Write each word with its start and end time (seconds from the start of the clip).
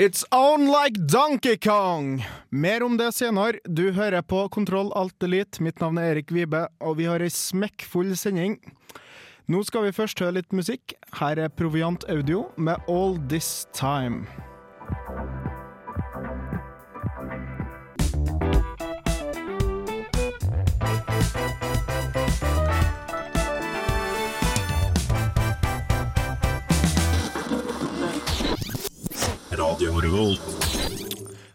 It's 0.00 0.24
on 0.30 0.66
like 0.66 1.06
Donkey 1.06 1.56
Kong! 1.56 2.24
Mer 2.48 2.82
om 2.82 2.96
det 2.96 3.12
senere. 3.12 3.58
Du 3.64 3.92
hører 3.92 4.22
på 4.22 4.48
Kontroll 4.48 4.88
Alt 4.96 5.22
Elite. 5.22 5.60
Mitt 5.60 5.80
navn 5.80 5.98
er 6.00 6.14
Erik 6.14 6.32
Vibe, 6.32 6.62
og 6.80 6.96
vi 6.96 7.04
har 7.04 7.20
ei 7.20 7.28
smekkfull 7.28 8.14
sending. 8.16 8.56
Nå 9.52 9.60
skal 9.68 9.84
vi 9.84 9.92
først 9.92 10.22
høre 10.24 10.38
litt 10.38 10.56
musikk. 10.56 10.94
Her 11.20 11.44
er 11.44 11.52
Proviant 11.52 12.08
Audio 12.08 12.46
med 12.56 12.80
All 12.88 13.18
This 13.28 13.66
Time. 13.76 14.24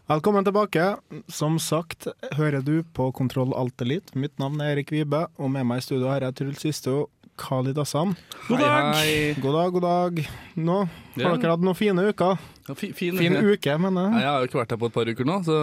Velkommen 0.06 0.44
tilbake. 0.46 0.96
Som 1.26 1.56
sagt 1.58 2.06
hører 2.38 2.62
du 2.62 2.84
på 2.94 3.08
Kontroll 3.12 3.50
Alt 3.58 3.82
Elite. 3.82 4.14
Mitt 4.14 4.36
navn 4.38 4.60
er 4.62 4.76
Erik 4.76 4.92
Vibe, 4.94 5.24
og 5.42 5.50
med 5.50 5.66
meg 5.66 5.80
i 5.80 5.82
studio 5.82 6.06
har 6.12 6.22
jeg 6.22 6.36
Truls 6.38 6.62
Sisto 6.62 6.94
Khalid 7.42 7.74
Dassan. 7.74 8.12
God 8.46 8.62
dag! 8.62 9.40
God 9.42 9.56
dag, 9.58 9.72
god 9.74 9.82
dag. 9.88 10.22
Nå 10.54 10.76
Ja. 11.18 11.32
har 11.32 11.40
dere 11.42 11.56
hatt 11.56 11.64
noen 11.66 11.74
fine 11.74 12.06
uker. 12.06 12.38
Ja, 12.68 12.74
fi, 12.78 12.92
fin, 12.92 13.18
Fin 13.18 13.34
uke, 13.34 13.78
mener 13.82 14.06
jeg. 14.06 14.12
jeg. 14.14 14.22
jeg 14.22 14.30
har 14.30 14.38
jo 14.38 14.46
ikke 14.46 14.60
vært 14.62 14.70
her 14.70 14.78
på 14.84 14.86
et 14.86 14.94
par 14.94 15.10
uker 15.10 15.24
nå, 15.26 15.40
så 15.42 15.58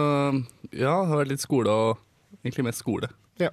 ja, 0.70 0.92
det 1.00 1.08
har 1.08 1.16
vært 1.24 1.32
litt 1.32 1.40
skole 1.46 1.68
og 1.72 1.98
egentlig 2.44 2.64
mest 2.68 2.84
skole. 2.84 3.08
Ja. 3.40 3.48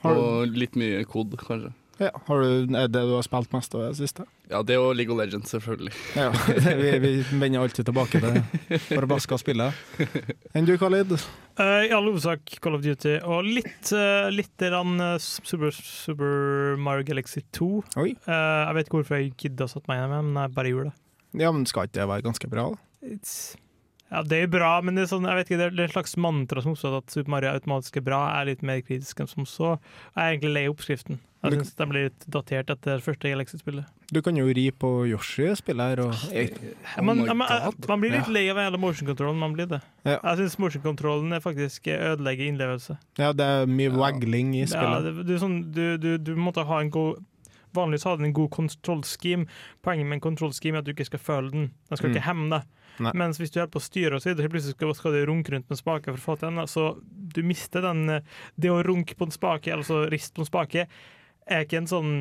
Har 0.00 0.14
du, 0.14 0.20
Og 0.24 0.56
litt 0.56 0.74
mye 0.74 1.04
kod, 1.04 1.36
kanskje. 1.36 1.74
Ja, 2.00 2.10
har 2.26 2.40
du, 2.42 2.74
er 2.74 2.88
det 2.90 3.02
du 3.06 3.12
har 3.14 3.22
spilt 3.22 3.52
mest 3.54 3.74
av 3.76 3.84
det 3.84 3.92
siste? 4.00 4.24
Ja, 4.50 4.62
det 4.66 4.76
og 4.80 4.96
League 4.98 5.14
of 5.14 5.20
Legends, 5.20 5.52
selvfølgelig. 5.54 5.92
Ja, 6.18 6.30
vi, 6.82 6.90
vi 7.02 7.12
vender 7.30 7.62
alltid 7.62 7.86
tilbake 7.86 8.20
til 8.20 8.40
det 8.40 8.80
forbaska 8.88 9.38
spillet. 9.38 9.78
Enn 10.54 10.66
du, 10.66 10.74
Khalid? 10.80 11.14
Uh, 11.54 11.84
I 11.86 11.92
all 11.94 12.08
hovedsak 12.08 12.56
Call 12.64 12.74
of 12.80 12.82
Duty, 12.82 13.20
og 13.22 13.46
litt, 13.46 13.92
uh, 13.94 14.26
litt 14.34 14.50
deran, 14.58 14.96
uh, 14.98 15.14
Super, 15.22 15.70
Super 15.70 16.74
Mario 16.82 17.06
Galaxy 17.06 17.44
2. 17.54 17.70
Oi. 18.02 18.10
Eh, 18.10 18.34
jeg 18.34 18.76
vet 18.76 18.88
ikke 18.88 18.98
hvorfor 18.98 19.20
jeg 19.20 19.34
gidda 19.38 19.68
å 19.68 19.70
sette 19.70 19.90
meg 19.90 20.02
i 20.02 20.08
med, 20.10 20.32
men 20.32 20.42
jeg 20.42 20.54
bare 20.56 20.72
gjorde 20.72 20.90
det. 20.90 20.98
Ja, 21.44 21.50
men 21.54 21.66
skal 21.70 21.86
ikke 21.86 22.00
det 22.00 22.08
være 22.10 22.26
ganske 22.26 22.50
bra? 22.50 22.66
da? 22.74 22.82
It's, 23.14 23.54
ja, 24.10 24.22
det 24.22 24.42
er 24.44 24.46
bra, 24.52 24.80
men 24.84 24.94
det 24.94 25.04
er, 25.06 25.10
sånn, 25.10 25.24
jeg 25.26 25.36
vet 25.40 25.48
ikke, 25.50 25.58
det 25.58 25.68
er, 25.72 25.84
et 25.88 25.94
slags 25.96 26.16
mantra 26.20 26.62
som 26.62 26.74
oppstår 26.76 26.98
at 27.00 27.10
Super 27.10 27.30
Mario 27.34 27.50
automatisk 27.54 27.96
er 27.98 28.04
bra. 28.06 28.20
Er 28.40 28.50
litt 28.52 28.62
mer 28.62 28.82
kritisk 28.84 29.20
enn 29.24 29.30
som 29.30 29.46
så. 29.48 29.76
Jeg 30.14 30.20
er 30.22 30.34
egentlig 30.36 30.52
lei 30.54 30.66
oppskriften. 30.70 31.18
Jeg 31.44 31.58
syns 31.58 31.74
den 31.76 31.90
blir 31.90 32.06
litt 32.06 32.22
datert 32.32 32.70
etter 32.72 32.94
det 32.96 33.04
første 33.04 33.28
Galaxy-spillet. 33.28 33.84
Du 34.14 34.22
kan 34.24 34.36
jo 34.38 34.46
ri 34.48 34.70
på 34.70 34.90
Yoshi-spillet 35.10 35.90
her. 35.90 36.00
Og, 36.06 36.14
Oh 36.96 37.02
man, 37.04 37.20
man, 37.36 37.44
man 37.88 38.00
blir 38.00 38.14
litt 38.14 38.30
lei 38.32 38.46
av 38.52 38.56
hele 38.62 38.78
motion 38.80 39.08
controllen. 39.10 39.40
Man 39.42 39.52
blir 39.52 39.68
det. 39.68 39.82
Ja. 40.06 40.16
Jeg 40.22 40.38
syns 40.44 40.56
motion 40.62 40.80
controllen 40.86 41.34
faktisk 41.44 41.88
ødelegger 41.92 42.48
innlevelse. 42.48 42.96
ja, 43.20 43.32
det 43.36 43.44
er 43.44 43.66
mye 43.68 43.90
Ja. 43.90 43.96
wagling 43.98 44.54
i 44.56 44.64
spillet. 44.64 45.04
Ja, 45.04 45.12
det 45.12 45.26
du, 45.28 45.34
sånn, 45.42 45.58
du, 45.74 45.98
du, 46.00 46.10
du 46.18 46.32
måtte 46.36 46.64
ha 46.64 46.80
en 46.80 46.90
god 46.94 47.20
Vanligvis 47.74 48.06
har 48.08 48.16
den 48.20 48.28
en 48.30 48.36
god 48.36 48.50
kontrollscheme. 48.54 49.46
Poenget 49.84 50.06
med 50.06 50.18
en 50.20 50.24
kontrollscheme 50.28 50.78
er 50.78 50.84
at 50.84 50.88
du 50.88 50.92
ikke 50.94 51.08
skal 51.10 51.22
føle 51.22 51.50
den. 51.52 51.66
Den 51.90 51.98
skal 52.00 52.10
Mm. 52.10 52.14
ikke 52.16 52.26
hemme 52.28 52.48
deg. 52.54 52.68
Nei. 53.02 53.10
Mens 53.18 53.40
hvis 53.42 53.50
du 53.50 53.58
er 53.60 53.66
på 53.66 53.80
styret 53.82 54.14
og 54.14 54.22
så 54.22 54.30
videre, 54.30 54.48
plutselig 54.52 54.76
skal, 54.76 54.94
skal 54.94 55.12
du 55.16 55.24
runke 55.26 55.50
rundt 55.50 55.66
med 55.66 55.74
en 55.74 55.80
spake 55.82 56.12
for 56.12 56.20
å 56.20 56.24
få 56.24 56.38
til 56.38 56.54
den, 56.54 56.66
så 56.70 56.84
du 57.34 57.42
mister 57.42 57.82
den 57.82 58.08
eh, 58.08 58.20
Det 58.54 58.70
å 58.70 58.84
runke 58.86 59.16
på 59.18 59.26
en 59.26 59.34
spake, 59.34 59.74
altså 59.74 60.04
rist 60.06 60.12
riste 60.12 60.38
på 60.38 60.44
en 60.46 60.50
spake, 60.52 60.86
er 61.50 61.64
ikke 61.66 61.80
en 61.82 61.90
sånn 61.90 62.12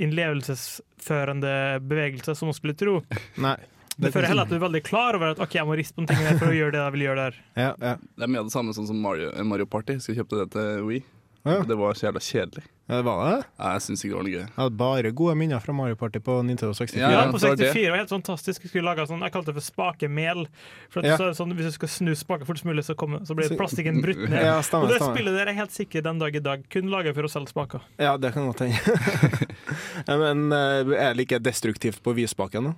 innlevelsesførende 0.00 1.80
bevegelse 1.84 2.34
som 2.34 2.48
man 2.50 2.54
skulle 2.56 2.74
tro. 2.74 3.00
Nei. 3.36 3.56
Det 3.96 4.10
fører 4.10 4.26
heller 4.32 4.42
at 4.42 4.50
du 4.50 4.56
er 4.56 4.64
veldig 4.64 4.80
klar 4.82 5.14
over 5.14 5.36
at 5.36 5.40
OK, 5.44 5.52
jeg 5.54 5.66
må 5.68 5.76
riste 5.78 5.94
på 5.94 6.02
en 6.02 6.08
ting 6.10 6.18
her 6.18 6.34
for 6.40 6.50
å 6.50 6.56
gjøre 6.56 6.72
det 6.74 6.80
jeg 6.80 6.94
vil 6.96 7.04
gjøre 7.04 7.26
der. 7.28 7.36
Ja, 7.54 7.68
ja. 7.78 7.92
Det 8.02 8.26
er 8.26 8.32
mye 8.32 8.40
av 8.42 8.48
det 8.48 8.54
samme 8.56 8.74
sånn 8.74 8.88
som 8.90 8.98
Mario, 8.98 9.28
Mario 9.46 9.68
Party. 9.70 10.00
Skal 10.02 10.16
kjøpte 10.18 10.40
det 10.40 10.48
til 10.56 10.80
Wii. 10.88 11.04
Ja. 11.44 11.58
Det 11.68 11.76
var 11.76 11.92
så 11.92 12.06
jævla 12.08 12.20
kjedelig. 12.24 12.62
Ja, 12.88 12.96
det 13.00 13.04
var 13.04 13.18
det? 13.24 13.44
Ja, 13.58 13.72
Jeg 13.74 13.80
syns 13.84 14.02
ikke 14.04 14.12
det 14.12 14.16
var 14.16 14.24
noe 14.24 14.32
gøy. 14.32 14.40
Jeg 14.44 14.56
hadde 14.56 14.76
bare 14.80 15.10
gode 15.16 15.34
minner 15.40 15.60
fra 15.60 15.72
Mario 15.76 15.96
Party 16.00 16.20
på 16.24 16.34
Nintendo 16.44 16.72
64. 16.76 17.00
Ja, 17.00 17.22
på 17.32 17.38
det 17.40 17.48
var 17.48 17.56
det. 17.60 17.68
64 17.72 17.90
var 17.92 17.98
helt 18.00 18.12
fantastisk. 18.12 18.62
Jeg 18.64 18.70
skulle 18.72 18.84
lage 18.88 19.04
sånn, 19.08 19.20
jeg 19.24 19.32
kalte 19.34 19.52
det 19.52 19.56
for 19.58 19.64
spakemel. 19.64 20.46
For 20.92 21.00
at 21.00 21.06
Ja. 21.10 21.16
så 21.20 21.30
sånn, 21.36 21.52
Hvis 21.56 21.68
du 21.68 21.72
skal 21.76 21.88
snu 21.88 22.12
spaken 22.16 22.46
fortest 22.48 22.64
mulig, 22.64 22.84
så, 22.84 22.94
kommer, 22.96 23.20
så 23.28 23.36
blir 23.36 23.52
plastikken 23.56 24.00
brutt 24.04 24.20
ned. 24.28 24.40
Ja, 24.40 24.56
Og 24.56 24.88
det 24.88 25.00
stemmer. 25.00 25.16
spillet 25.16 25.36
der 25.36 25.48
er 25.48 25.52
helt 25.60 25.70
sikkert 25.72 26.04
den 26.04 26.18
dag 26.18 26.36
i 26.36 26.40
dag 26.40 26.64
kun 26.70 26.88
laget 26.92 27.14
for 27.14 27.22
å 27.24 27.28
selge 27.32 27.48
spaker. 27.52 27.80
Ja, 27.98 28.16
det 28.16 28.32
kan 28.32 28.46
godt 28.48 28.60
hende. 28.64 28.80
Ja, 30.08 30.16
Men 30.16 30.52
eh, 30.52 30.80
er 30.96 31.12
det 31.14 31.16
like 31.16 31.38
destruktivt 31.40 32.02
på 32.02 32.14
vidspaken, 32.16 32.64
da? 32.64 32.74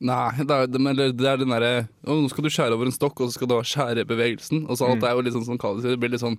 Nei, 0.00 0.44
det 0.46 0.50
er, 0.54 0.66
det, 0.70 0.80
men 0.80 0.94
det 0.94 1.16
det 1.18 1.26
er 1.26 1.36
den 1.40 1.50
derre 1.50 1.88
nå 2.06 2.28
skal 2.30 2.44
du 2.46 2.50
skjære 2.50 2.74
over 2.74 2.86
en 2.86 2.94
stokk, 2.94 3.18
og 3.20 3.30
så 3.30 3.34
skal 3.34 3.48
du 3.50 3.56
skjære 3.66 4.04
bevegelsen. 4.06 4.66
Og 4.70 4.78
så 4.78 4.86
alt 4.86 5.00
Mm. 5.02 5.08
er 5.08 5.14
jo 5.16 5.22
litt 5.26 5.34
sånn 5.34 5.44
som 5.44 5.58
Kali 5.58 5.82
sier, 5.82 5.90
det 5.96 5.98
blir 6.00 6.10
litt 6.14 6.20
sånn 6.22 6.38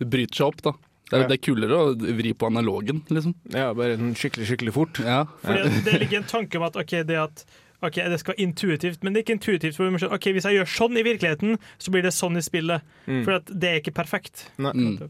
Det 0.00 0.08
bryter 0.08 0.32
seg 0.34 0.46
opp, 0.46 0.62
da. 0.62 0.72
Det 1.10 1.16
er, 1.18 1.22
Ja. 1.24 1.28
det 1.28 1.36
er 1.40 1.42
kulere 1.42 1.78
å 1.80 1.94
vri 1.98 2.30
på 2.38 2.46
analogen, 2.46 3.02
liksom. 3.10 3.34
Ja, 3.50 3.72
bare 3.74 3.96
skikkelig, 4.14 4.46
skikkelig 4.46 4.72
fort. 4.76 5.00
Ja. 5.02 5.24
Fordi 5.42 5.82
Det 5.84 5.96
ligger 6.04 6.18
en 6.22 6.28
tanke 6.30 6.56
om 6.60 6.62
at 6.68 6.76
ok, 6.78 7.02
det 7.06 7.18
at 7.18 7.44
Ok, 7.82 7.94
det 7.96 8.18
skal 8.20 8.34
være 8.34 8.44
intuitivt, 8.44 9.02
men 9.02 9.14
det 9.14 9.20
er 9.20 9.24
ikke 9.24 9.38
intuitivt. 9.40 9.74
For 9.78 9.88
vi 9.88 9.96
skjønne, 9.96 10.12
ok, 10.18 10.26
Hvis 10.36 10.44
jeg 10.44 10.58
gjør 10.58 10.68
sånn 10.68 10.98
i 11.00 11.02
virkeligheten, 11.02 11.56
så 11.80 11.90
blir 11.90 12.02
det 12.04 12.12
sånn 12.12 12.36
i 12.36 12.42
spillet. 12.44 12.82
Mm. 13.08 13.22
For 13.24 13.32
at 13.38 13.46
det 13.48 13.70
er 13.70 13.80
ikke 13.80 13.94
perfekt. 13.96 14.50
Nei. 14.60 14.72
Mm. 14.76 15.08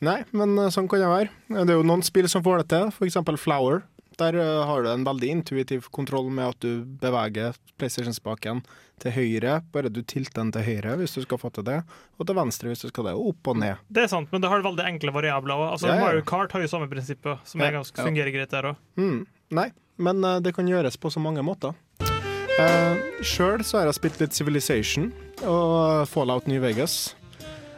Nei, 0.00 0.24
men 0.32 0.56
eh, 0.58 0.70
sånn 0.72 0.88
kan 0.88 0.98
det 1.00 1.08
være. 1.12 1.28
Det 1.52 1.68
er 1.70 1.76
jo 1.76 1.84
noen 1.84 2.02
spill 2.02 2.26
som 2.28 2.42
får 2.42 2.62
det 2.64 2.68
til, 2.72 2.88
f.eks. 2.88 3.18
Flower. 3.40 3.82
Der 4.16 4.36
eh, 4.40 4.64
har 4.64 4.82
du 4.82 4.88
en 4.88 5.04
veldig 5.04 5.28
intuitiv 5.28 5.90
kontroll 5.92 6.30
med 6.32 6.48
at 6.54 6.60
du 6.64 6.84
beveger 7.02 7.56
PlayStation-spaken 7.76 8.62
til 9.02 9.12
høyre, 9.12 9.58
bare 9.74 9.90
du 9.92 10.00
tilter 10.08 10.40
den 10.40 10.52
til 10.54 10.64
høyre 10.64 10.94
hvis 10.96 11.12
du 11.18 11.20
skal 11.26 11.36
få 11.42 11.50
til 11.52 11.66
det, 11.68 11.82
og 12.16 12.24
til 12.26 12.38
venstre 12.38 12.70
hvis 12.72 12.80
du 12.86 12.88
skal 12.88 13.10
det, 13.10 13.12
og 13.12 13.34
opp 13.34 13.50
og 13.52 13.58
ned. 13.60 13.82
Det 13.92 14.06
er 14.06 14.08
sant, 14.08 14.30
men 14.32 14.40
det 14.40 14.48
har 14.48 14.64
veldig 14.64 14.86
enkle 14.88 15.12
variabler. 15.12 15.66
Altså, 15.68 15.90
Ja, 15.90 15.98
ja. 15.98 16.06
Mario 16.06 16.24
Kart 16.24 16.52
har 16.56 16.64
jo 16.64 16.70
samme 16.72 16.88
prinsippet, 16.88 17.44
som 17.44 17.60
Ja. 17.60 17.70
ganske, 17.76 17.92
fungerer 18.00 18.32
greit 18.32 18.50
der 18.56 18.70
òg. 18.72 18.76
Mm. 18.96 19.26
Nei, 19.50 19.68
men 19.98 20.24
uh, 20.24 20.38
det 20.40 20.54
kan 20.56 20.66
gjøres 20.66 20.96
på 20.96 21.12
så 21.12 21.20
mange 21.20 21.44
måter. 21.44 21.76
Uh, 22.56 22.96
Sjøl 23.20 23.60
så 23.68 23.82
har 23.82 23.90
jeg 23.90 23.98
spilt 23.98 24.20
litt 24.22 24.32
Civilization 24.32 25.12
og 25.44 26.08
Fallout 26.08 26.48
New 26.48 26.60
Vegas. 26.64 27.14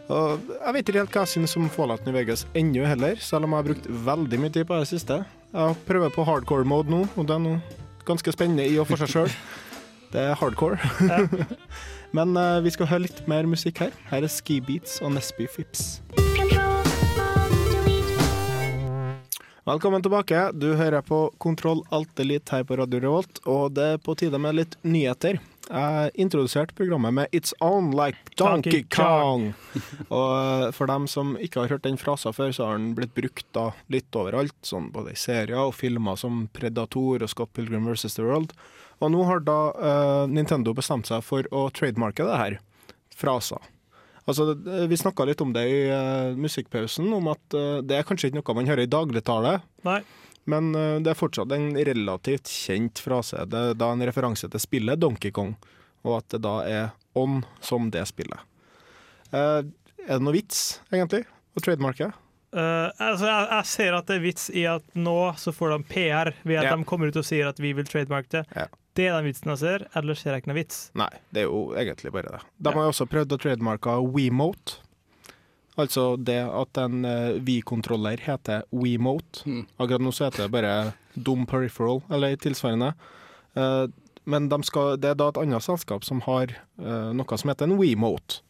Og 0.08 0.40
jeg 0.48 0.72
vet 0.72 0.88
ikke 0.88 1.02
helt 1.02 1.12
hva 1.12 1.22
jeg 1.26 1.34
syns 1.34 1.54
om 1.60 1.66
Fallout 1.72 2.06
New 2.06 2.14
Vegas 2.16 2.46
ennå 2.56 2.86
heller, 2.88 3.18
selv 3.20 3.44
om 3.44 3.52
jeg 3.52 3.60
har 3.60 3.66
brukt 3.66 3.88
veldig 4.06 4.40
mye 4.40 4.52
tid 4.54 4.64
på 4.68 4.78
det 4.80 4.88
siste. 4.88 5.20
Jeg 5.52 5.76
prøver 5.88 6.12
på 6.14 6.24
hardcore 6.24 6.64
mode 6.68 6.88
nå, 6.92 7.02
og 7.12 7.28
det 7.28 7.36
er 7.36 7.42
noe 7.44 7.60
ganske 8.08 8.32
spennende 8.32 8.64
i 8.64 8.78
og 8.80 8.88
for 8.88 9.00
seg 9.00 9.12
sjøl. 9.12 9.34
Det 10.08 10.22
er 10.24 10.38
hardcore. 10.40 10.80
Men 12.16 12.30
uh, 12.32 12.62
vi 12.64 12.70
skal 12.72 12.88
høre 12.88 13.04
litt 13.04 13.18
mer 13.28 13.44
musikk 13.44 13.82
her. 13.82 13.90
Her 14.08 14.24
er 14.24 14.32
Ski 14.32 14.56
Beats 14.64 15.02
og 15.04 15.12
Nesby 15.12 15.44
Fips. 15.52 15.98
Velkommen 19.68 20.00
tilbake. 20.00 20.46
Du 20.56 20.70
hører 20.80 21.04
på 21.04 21.26
Kontroll 21.36 21.84
Alt 21.92 22.16
Elite 22.24 22.56
her 22.56 22.64
på 22.64 22.80
Radio 22.80 23.02
Revolt, 23.04 23.42
og 23.44 23.76
det 23.76 23.90
er 23.98 24.00
på 24.00 24.16
tide 24.16 24.40
med 24.40 24.56
litt 24.56 24.78
nyheter. 24.80 25.36
Jeg 25.68 26.12
introduserte 26.16 26.72
programmet 26.72 27.12
med 27.12 27.28
'It's 27.30 27.52
On 27.60 27.90
Like 27.92 28.16
Donkey 28.36 28.84
Kong'. 28.88 29.52
Og 30.18 30.30
eh, 30.64 30.70
for 30.72 30.86
dem 30.88 31.06
som 31.06 31.36
ikke 31.36 31.60
har 31.60 31.68
hørt 31.68 31.84
den 31.84 31.98
frasen 32.00 32.32
før, 32.32 32.52
så 32.52 32.66
har 32.66 32.78
den 32.78 32.94
blitt 32.96 33.14
brukt 33.14 33.44
da 33.52 33.72
litt 33.92 34.08
overalt, 34.16 34.56
sånn 34.62 34.90
både 34.92 35.12
i 35.12 35.20
serier 35.20 35.60
og 35.60 35.74
filmer 35.76 36.16
som 36.16 36.48
Predator 36.52 37.22
og 37.22 37.28
Scott 37.28 37.52
Pilgrim 37.52 37.84
vs. 37.84 38.14
The 38.16 38.24
World. 38.24 38.54
Og 39.00 39.12
nå 39.12 39.24
har 39.28 39.44
da 39.44 39.58
uh, 39.76 40.24
Nintendo 40.26 40.72
bestemt 40.74 41.06
seg 41.06 41.20
for 41.22 41.44
å 41.54 41.68
trademarke 41.70 42.24
det 42.24 42.38
her. 42.40 42.58
Fraser. 43.14 43.60
Altså, 44.28 44.54
Vi 44.88 44.96
snakka 44.96 45.24
litt 45.24 45.40
om 45.40 45.52
det 45.52 45.64
i 45.68 45.76
uh, 45.92 46.34
musikkpausen, 46.36 47.12
om 47.12 47.28
at 47.28 47.54
uh, 47.54 47.78
det 47.84 47.96
er 47.96 48.08
kanskje 48.08 48.28
ikke 48.28 48.40
noe 48.40 48.56
man 48.58 48.72
hører 48.72 48.88
i 48.88 48.90
dagligtale, 48.90 49.60
Nei. 49.86 50.00
Men 50.50 50.70
eh, 50.78 50.98
det 51.04 51.12
er 51.12 51.18
fortsatt 51.18 51.52
en 51.54 51.70
relativt 51.76 52.48
kjent 52.50 53.00
frase. 53.04 53.44
Det 53.50 53.64
er 53.72 53.76
da 53.78 53.90
en 53.94 54.04
referanse 54.08 54.48
til 54.50 54.62
spillet 54.62 55.00
Donkey 55.02 55.32
Kong, 55.34 55.54
og 56.06 56.20
at 56.20 56.28
det 56.34 56.40
da 56.46 56.54
er 56.68 56.88
ånd 57.18 57.44
som 57.64 57.90
det 57.94 58.06
spillet. 58.10 58.40
Eh, 59.32 59.60
er 60.08 60.16
det 60.16 60.24
noe 60.24 60.36
vits, 60.36 60.80
egentlig, 60.94 61.24
å 61.58 61.62
trademarke? 61.64 62.10
Uh, 62.48 62.88
altså, 62.96 63.26
jeg, 63.28 63.46
jeg 63.52 63.68
ser 63.68 63.94
at 63.98 64.06
det 64.08 64.14
er 64.16 64.22
vits 64.24 64.46
i 64.56 64.62
at 64.70 64.84
nå 64.96 65.16
så 65.36 65.52
får 65.52 65.74
de 65.74 65.84
PR 65.90 66.30
ved 66.48 66.56
at 66.62 66.70
Ja. 66.70 66.76
de 66.80 66.86
kommer 66.88 67.10
ut 67.12 67.18
og 67.20 67.26
sier 67.28 67.50
at 67.50 67.58
vi 67.60 67.74
vil 67.76 67.84
trademarke 67.84 68.30
det. 68.38 68.44
Ja. 68.56 68.64
Det 68.96 69.04
er 69.04 69.18
den 69.18 69.28
vitsen 69.28 69.52
jeg 69.52 69.60
ser, 69.60 69.84
ellers 70.00 70.22
ser 70.24 70.32
jeg 70.32 70.42
ikke 70.42 70.50
noe 70.54 70.56
vits. 70.62 70.78
Nei, 70.96 71.10
det 71.30 71.42
er 71.42 71.50
jo 71.50 71.60
egentlig 71.78 72.10
bare 72.16 72.32
det. 72.38 72.40
De 72.56 72.72
har 72.72 72.86
jo 72.88 72.94
også 72.94 73.06
prøvd 73.12 73.36
å 73.36 73.38
trademarke 73.44 73.98
WeMote. 74.16 74.78
Altså 75.78 76.16
det 76.18 76.40
at 76.42 76.80
en 76.82 77.04
uh, 77.06 77.38
V-kontroller 77.46 78.18
heter 78.24 78.64
WeMote. 78.74 79.44
Mm. 79.46 79.62
Akkurat 79.78 80.02
nå 80.02 80.12
så 80.14 80.26
heter 80.26 80.46
det 80.46 80.52
bare 80.56 80.72
Dum 81.14 81.46
Peripheral, 81.46 82.02
eller 82.10 82.34
tilsvarende. 82.36 82.92
Eh, 83.58 83.84
men 84.28 84.48
de 84.48 84.62
skal, 84.62 84.98
det 85.00 85.12
er 85.12 85.18
da 85.18 85.30
et 85.32 85.40
annet 85.40 85.64
selskap 85.64 86.04
som 86.06 86.20
har 86.26 86.52
eh, 86.52 87.10
noe 87.16 87.38
som 87.40 87.50
heter 87.50 87.68
en 87.68 87.78
WeMote. 87.78 88.42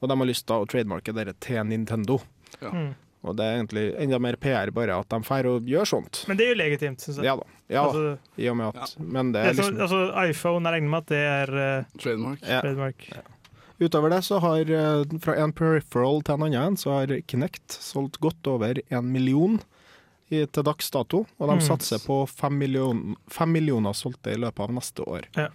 Og 0.00 0.10
de 0.10 0.18
har 0.20 0.28
lyst 0.28 0.46
til 0.48 0.62
å 0.62 0.68
trademarke 0.68 1.14
dette 1.16 1.34
til 1.44 1.64
Nintendo. 1.68 2.20
Ja. 2.60 2.70
Mm. 2.70 2.92
Og 3.24 3.36
det 3.38 3.44
er 3.44 3.56
egentlig 3.56 3.84
enda 4.04 4.18
mer 4.20 4.36
PR 4.36 4.68
bare 4.76 4.98
at 5.00 5.08
de 5.08 5.20
drar 5.24 5.46
å 5.48 5.54
gjøre 5.64 5.88
sånt. 5.88 6.24
Men 6.28 6.36
det 6.38 6.44
er 6.44 6.52
jo 6.52 6.58
legitimt, 6.60 7.00
syns 7.00 7.22
jeg. 7.22 7.28
Ja 7.30 7.38
da. 7.40 7.46
Ja, 7.72 7.86
Altså, 7.88 8.18
i 8.36 8.48
og 8.52 8.58
med 8.60 8.76
at 8.76 8.98
Men 9.00 9.30
det 9.32 9.40
er 9.40 9.54
liksom 9.56 9.78
altså, 9.80 10.00
iPhone, 10.20 10.68
jeg 10.68 10.76
regner 10.76 10.92
med 10.92 10.98
at 10.98 11.12
det 11.14 11.22
er 11.24 11.52
uh, 11.56 11.94
Trademark. 12.02 12.42
ja. 12.44 12.58
trademark. 12.60 13.06
Utover 13.80 14.10
det 14.10 14.22
så 14.22 14.38
har 14.38 14.70
eh, 14.70 15.18
fra 15.20 15.34
en 15.42 15.52
peripheral 15.52 16.22
til 16.22 16.34
en 16.36 16.44
annen 16.46 16.76
så 16.78 16.92
har 17.00 17.14
Kinect 17.26 17.74
solgt 17.82 18.20
godt 18.22 18.46
over 18.46 18.78
en 18.88 19.08
million 19.12 19.60
i, 20.30 20.44
til 20.46 20.62
dags 20.64 20.90
dato, 20.94 21.24
og 21.38 21.48
de 21.50 21.56
Mm. 21.58 21.60
satser 21.66 21.98
på 22.06 22.20
fem, 22.30 22.54
million, 22.58 23.16
fem 23.28 23.50
millioner 23.52 23.92
solgte 23.92 24.32
i 24.32 24.38
løpet 24.40 24.60
av 24.60 24.72
neste 24.72 25.02
år. 25.06 25.26
Eh, 25.36 25.48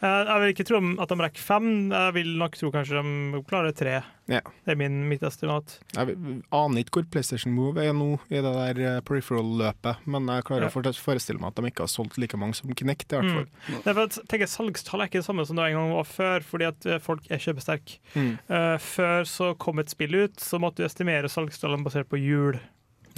jeg 0.00 0.40
vil 0.40 0.52
ikke 0.54 0.64
tro 0.68 0.78
at 1.02 1.10
de 1.12 1.16
rekker 1.20 1.42
fem, 1.44 1.66
jeg 1.92 2.14
vil 2.16 2.30
nok 2.40 2.56
tro 2.56 2.70
kanskje 2.72 3.00
de 3.02 3.40
klarer 3.48 3.74
tre. 3.76 3.98
Ja. 4.30 4.40
Det 4.64 4.72
er 4.72 4.78
min, 4.78 5.00
mitt 5.10 5.24
estimat. 5.26 5.74
Jeg 5.96 6.14
aner 6.54 6.80
ikke 6.80 7.00
hvor 7.00 7.08
PlayStation 7.12 7.52
Move 7.52 7.82
er 7.82 7.92
nå 7.96 8.14
i 8.30 8.38
det 8.38 8.52
der 8.54 8.80
eh, 8.80 9.00
peripheral-løpet, 9.04 10.06
men 10.08 10.30
jeg 10.30 10.46
klarer 10.48 10.68
Ja. 10.68 10.70
å 10.70 10.94
forestille 10.94 11.42
meg 11.42 11.50
at 11.50 11.60
de 11.60 11.72
ikke 11.72 11.84
har 11.84 11.92
solgt 11.92 12.16
like 12.22 12.38
mange 12.40 12.56
som 12.56 12.72
Kinect, 12.72 13.12
i 13.12 13.18
hvert 13.18 13.34
fall. 13.34 13.48
Mm. 13.50 13.76
Det 13.82 13.92
er 13.92 13.98
for 13.98 14.04
at, 14.06 14.18
tenker, 14.22 14.46
jeg, 14.46 14.54
Salgstall 14.54 15.02
er 15.04 15.10
ikke 15.10 15.20
det 15.20 15.28
samme 15.28 15.46
som 15.48 15.60
det 15.60 15.68
en 15.68 15.78
gang 15.80 15.94
var 15.98 16.08
før, 16.08 16.46
fordi 16.46 16.70
at 16.70 16.86
eh, 16.88 17.02
folk 17.02 17.26
er 17.28 17.42
kjøpesterke. 17.42 18.00
Mm. 18.14 18.32
Uh, 18.48 18.76
før 18.80 19.28
så 19.28 19.52
kom 19.60 19.82
et 19.82 19.92
spill 19.92 20.16
ut, 20.16 20.40
så 20.40 20.60
måtte 20.62 20.80
du 20.80 20.88
estimere 20.88 21.28
salgstallene 21.28 21.84
basert 21.84 22.08
på 22.08 22.20
jul. 22.20 22.60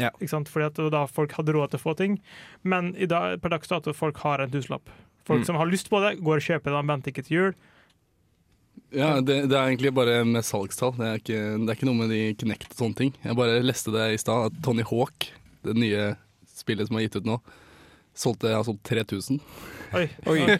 Ja. 0.00 0.10
Fordi 0.18 0.66
at 0.66 0.78
da 0.92 1.06
folk 1.06 1.34
hadde 1.36 1.54
råd 1.54 1.72
til 1.74 1.80
å 1.80 1.84
få 1.84 1.94
ting. 1.98 2.18
Men 2.64 2.94
i 2.96 3.06
dag, 3.06 3.38
per 3.42 3.52
dags 3.54 3.70
dato 3.70 3.92
folk 3.94 4.22
har 4.24 4.42
en 4.42 4.50
tusenlapp. 4.52 4.90
Folk 5.24 5.42
Mm. 5.42 5.46
som 5.46 5.56
har 5.60 5.66
lyst 5.70 5.88
på 5.90 6.00
det, 6.02 6.16
går 6.22 6.40
og 6.40 6.42
kjøper 6.42 6.70
det, 6.72 6.78
de 6.80 6.90
venter 6.92 7.12
ikke 7.12 7.24
til 7.26 7.36
jul. 7.36 7.54
Ja, 8.92 9.20
det, 9.24 9.48
det 9.48 9.56
er 9.56 9.68
egentlig 9.70 9.92
bare 9.94 10.24
med 10.28 10.44
salgstall. 10.44 10.92
Det 10.98 11.06
er, 11.06 11.20
ikke, 11.20 11.40
det 11.62 11.68
er 11.70 11.76
ikke 11.78 11.88
noe 11.88 11.96
med 12.02 12.10
de 12.12 12.34
Knect 12.42 12.72
og 12.74 12.76
sånne 12.82 12.98
ting. 12.98 13.12
Jeg 13.24 13.36
bare 13.38 13.62
leste 13.64 13.92
det 13.94 14.08
i 14.12 14.18
stad, 14.20 14.50
at 14.50 14.58
Tony 14.64 14.82
Hawk, 14.84 15.30
det 15.64 15.76
nye 15.78 16.10
spillet 16.52 16.88
som 16.90 16.98
er 16.98 17.06
gitt 17.06 17.16
ut 17.22 17.28
nå, 17.28 17.38
solgte 18.14 18.52
har 18.52 18.64
solgt 18.66 18.82
3000. 18.90 19.38
Oi. 19.92 20.06
Oi. 20.30 20.58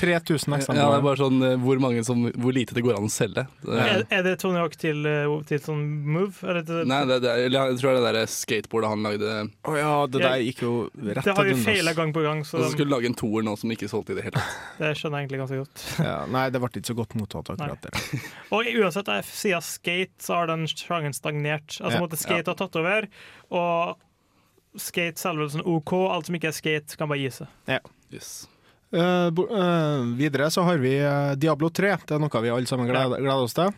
3000 0.00 0.54
Ja, 0.58 0.74
det 0.74 0.82
er 0.98 1.04
bare 1.04 1.18
sånn 1.20 1.42
eh, 1.46 1.56
hvor, 1.60 1.78
mange 1.82 2.02
som, 2.06 2.22
hvor 2.40 2.54
lite 2.54 2.74
det 2.76 2.82
går 2.84 2.96
an 2.98 3.06
å 3.06 3.12
selge. 3.12 3.44
Det, 3.62 3.76
Er, 3.84 4.04
er 4.10 4.24
det 4.26 4.34
Tony 4.42 4.58
Hawk 4.60 4.74
til, 4.80 5.04
eh, 5.06 5.30
til 5.48 5.62
sånn 5.64 5.84
move? 6.06 6.34
Eller 6.42 6.64
til, 6.66 6.82
nei, 6.90 7.00
det, 7.08 7.20
det, 7.24 7.34
jeg 7.46 7.78
tror 7.80 7.94
det 7.96 8.00
er 8.00 8.00
det 8.08 8.12
der 8.20 8.32
skateboardet 8.34 8.92
han 8.94 9.06
lagde. 9.06 9.36
Å 9.70 9.76
ja, 9.78 9.92
det 10.10 10.24
der 10.24 10.44
gikk 10.46 10.64
jo 10.66 10.72
rett 10.90 11.22
det 11.26 11.36
har 11.36 11.48
vi 11.50 11.54
til 11.54 11.64
feila 11.68 11.94
gang 11.96 12.14
på 12.16 12.24
gang, 12.26 12.42
så 12.46 12.58
Og 12.58 12.66
så 12.66 12.72
skulle 12.74 12.90
de 12.90 12.96
lage 12.96 13.10
en 13.12 13.18
toer 13.22 13.46
nå 13.46 13.56
som 13.60 13.74
ikke 13.76 13.90
solgte 13.92 14.16
i 14.16 14.18
det 14.20 14.26
hele 14.28 14.36
tatt. 14.40 14.58
det 14.82 14.92
skjønner 14.98 15.20
jeg 15.22 15.28
egentlig 15.28 15.42
ganske 15.44 15.62
godt. 15.62 15.86
Ja, 16.06 16.18
nei, 16.38 16.44
det 16.50 16.62
ble 16.62 16.72
ikke 16.74 16.92
så 16.92 16.98
godt 17.00 17.16
mottatt, 17.20 17.52
akkurat 17.54 17.86
det. 17.86 18.22
Og 18.56 18.70
uansett, 18.80 19.10
siden 19.30 19.66
skate, 19.66 20.16
så 20.24 20.40
har 20.40 20.50
den 20.52 20.66
sjangeren 20.70 21.16
stagnert. 21.16 21.78
Altså, 21.78 21.96
Ja. 21.96 22.02
måtte 22.02 22.18
skate 22.20 22.50
har 22.50 22.56
tatt 22.58 22.76
over, 22.80 23.06
og 23.50 24.80
skate 24.80 25.18
selve 25.18 25.46
er 25.46 25.54
sånn 25.54 25.66
OK. 25.66 25.92
Alt 26.10 26.28
som 26.30 26.36
ikke 26.38 26.50
er 26.52 26.56
skate, 26.56 26.96
kan 26.98 27.10
bare 27.10 27.20
gi 27.22 27.32
seg. 27.40 27.80
Yes. 28.10 28.48
Uh, 28.90 29.30
bo, 29.30 29.44
eh, 29.56 30.00
videre 30.18 30.50
så 30.50 30.62
har 30.66 30.78
vi 30.82 30.98
eh, 30.98 31.32
Diablo 31.38 31.68
3. 31.70 31.92
Det 32.06 32.16
er 32.16 32.22
noe 32.22 32.40
vi 32.42 32.50
alle 32.50 32.66
sammen 32.66 32.88
gleder, 32.90 33.22
gleder 33.22 33.44
oss 33.44 33.54
til. 33.54 33.70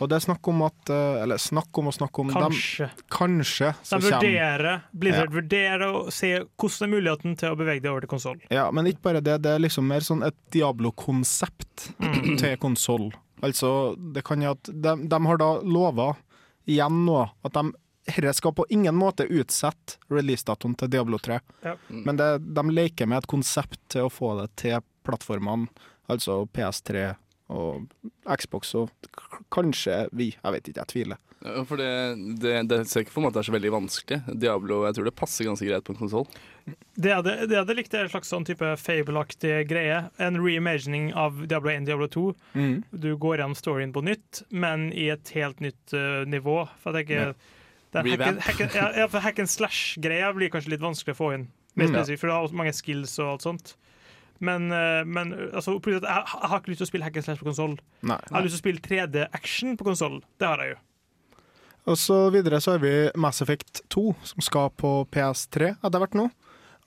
Og 0.00 0.10
det 0.10 0.16
er 0.16 0.24
snakk 0.24 0.48
om 0.50 0.64
at 0.66 0.90
uh, 0.90 1.20
Eller 1.22 1.38
snakk 1.38 1.78
om 1.78 1.86
å 1.86 1.92
snakke 1.94 2.24
om 2.24 2.32
dem, 2.32 2.48
Kanskje. 2.48 2.88
Kanskje 3.14 3.70
så 3.86 4.00
De 4.02 4.10
vurderer, 4.10 4.82
Blizzard 4.90 5.30
vurderer 5.36 5.86
å 5.86 6.02
se 6.10 6.32
hvordan 6.42 6.88
er 6.88 6.92
muligheten 6.96 7.38
til 7.38 7.54
å 7.54 7.60
bevege 7.60 7.84
det 7.84 7.92
over 7.92 8.02
til 8.02 8.12
konsoll. 8.16 8.42
Ja, 8.50 8.66
men 8.74 8.90
ikke 8.90 9.06
bare 9.06 9.22
det. 9.22 9.38
Det 9.46 9.54
er 9.54 9.62
liksom 9.62 9.86
mer 9.86 10.02
sånn 10.04 10.26
et 10.26 10.36
Diablo-konsept 10.56 11.88
til 12.42 12.58
konsoll. 12.58 13.12
Altså, 13.46 13.70
det 13.94 14.26
kan 14.26 14.42
jo 14.42 14.56
at 14.56 14.66
de, 14.72 14.98
de 15.06 15.24
har 15.30 15.40
da 15.40 15.52
lova 15.62 16.10
igjen 16.66 17.04
nå 17.06 17.20
at 17.46 17.54
de 17.54 17.70
dette 18.06 18.34
skal 18.38 18.54
på 18.54 18.66
ingen 18.70 18.94
måte 18.96 19.26
utsette 19.26 19.98
releasedatoen 20.12 20.76
til 20.78 20.90
Diablo 20.90 21.18
3. 21.18 21.40
Ja. 21.66 21.76
Men 21.88 22.18
det, 22.20 22.30
de 22.38 22.66
leker 22.70 23.10
med 23.10 23.24
et 23.24 23.30
konsept 23.30 23.80
til 23.92 24.06
å 24.06 24.12
få 24.12 24.34
det 24.40 24.50
til 24.62 24.82
plattformene, 25.06 25.68
altså 26.10 26.44
PS3 26.54 27.12
og 27.54 27.86
Xbox 28.26 28.74
og 28.78 28.90
kanskje 29.54 30.06
vi. 30.16 30.32
Jeg 30.34 30.54
vet 30.54 30.68
ikke, 30.70 30.82
jeg 30.82 30.92
tviler. 30.94 31.22
Ja, 31.44 31.62
For 31.68 31.78
det, 31.78 31.90
det, 32.42 32.54
det 32.70 32.78
ser 32.90 33.04
ikke 33.04 33.14
for 33.14 33.22
meg 33.22 33.30
at 33.30 33.36
det 33.36 33.42
er 33.42 33.48
så 33.48 33.54
veldig 33.54 33.72
vanskelig. 33.74 34.18
Diablo 34.42 34.80
jeg 34.86 34.96
tror 34.96 35.08
det 35.08 35.16
passer 35.18 35.46
ganske 35.46 35.68
greit 35.68 35.86
på 35.86 35.94
en 35.94 36.00
konsoll. 36.00 36.26
Det 36.96 37.12
jeg 37.12 37.20
hadde, 37.20 37.34
hadde 37.52 37.76
likt, 37.78 37.94
er 37.94 38.06
en 38.06 38.12
slags 38.14 38.32
sånn 38.32 38.46
type 38.48 38.72
fabelaktig 38.82 39.60
greie. 39.70 40.00
En 40.22 40.40
reimagining 40.42 41.12
av 41.14 41.44
Diablo 41.46 41.70
1 41.70 41.86
Diablo 41.86 42.08
2. 42.10 42.24
Du 42.90 43.10
går 43.22 43.38
gjennom 43.38 43.58
storyen 43.58 43.94
på 43.94 44.02
nytt, 44.06 44.42
men 44.50 44.88
i 44.90 45.10
et 45.14 45.34
helt 45.36 45.62
nytt 45.62 45.94
uh, 45.94 46.24
nivå. 46.26 46.64
For 46.82 46.96
jeg 46.96 47.06
tenker 47.06 47.30
den 47.30 47.54
hack, 48.02 48.60
hack, 48.60 48.74
ja, 48.96 49.06
for 49.08 49.20
hack 49.20 49.38
and 49.38 49.48
slash-greia 49.48 50.32
blir 50.36 50.50
kanskje 50.50 50.70
litt 50.74 50.80
vanskelig 50.84 51.14
å 51.14 51.18
få 51.18 51.34
inn. 51.34 51.48
Mer 51.76 51.88
Mm. 51.88 51.94
spesifikt, 51.94 52.20
for 52.20 52.26
du 52.28 52.32
har 52.32 52.42
også 52.46 52.54
mange 52.56 52.72
skills 52.72 53.18
og 53.18 53.28
alt 53.34 53.42
sånt. 53.42 53.74
Men, 54.40 54.70
eh, 54.72 55.04
men 55.04 55.32
altså, 55.54 55.78
jeg, 55.80 56.00
jeg 56.02 56.48
har 56.50 56.60
ikke 56.60 56.68
lyst 56.72 56.78
til 56.82 56.86
å 56.86 56.90
spille 56.92 57.04
hack 57.04 57.16
and 57.16 57.24
slash 57.24 57.38
på 57.40 57.44
konsoll. 57.48 57.78
Jeg 58.02 58.32
har 58.32 58.42
lyst 58.44 58.56
til 58.56 58.60
å 58.60 58.64
spille 58.64 58.80
3D-action 58.84 59.76
på 59.76 59.84
konsoll. 59.84 60.20
Det 60.38 60.46
har 60.48 60.58
jeg 60.58 60.74
jo. 60.74 60.78
Og 61.86 61.96
så 61.96 62.16
videre 62.34 62.58
så 62.60 62.72
har 62.74 62.80
vi 62.82 63.10
Mass 63.16 63.40
Effect 63.44 63.82
2, 63.94 64.14
som 64.26 64.40
skal 64.42 64.70
på 64.70 65.06
PS3 65.14 65.76
etter 65.84 65.98
hvert 66.02 66.16
nå. 66.18 66.30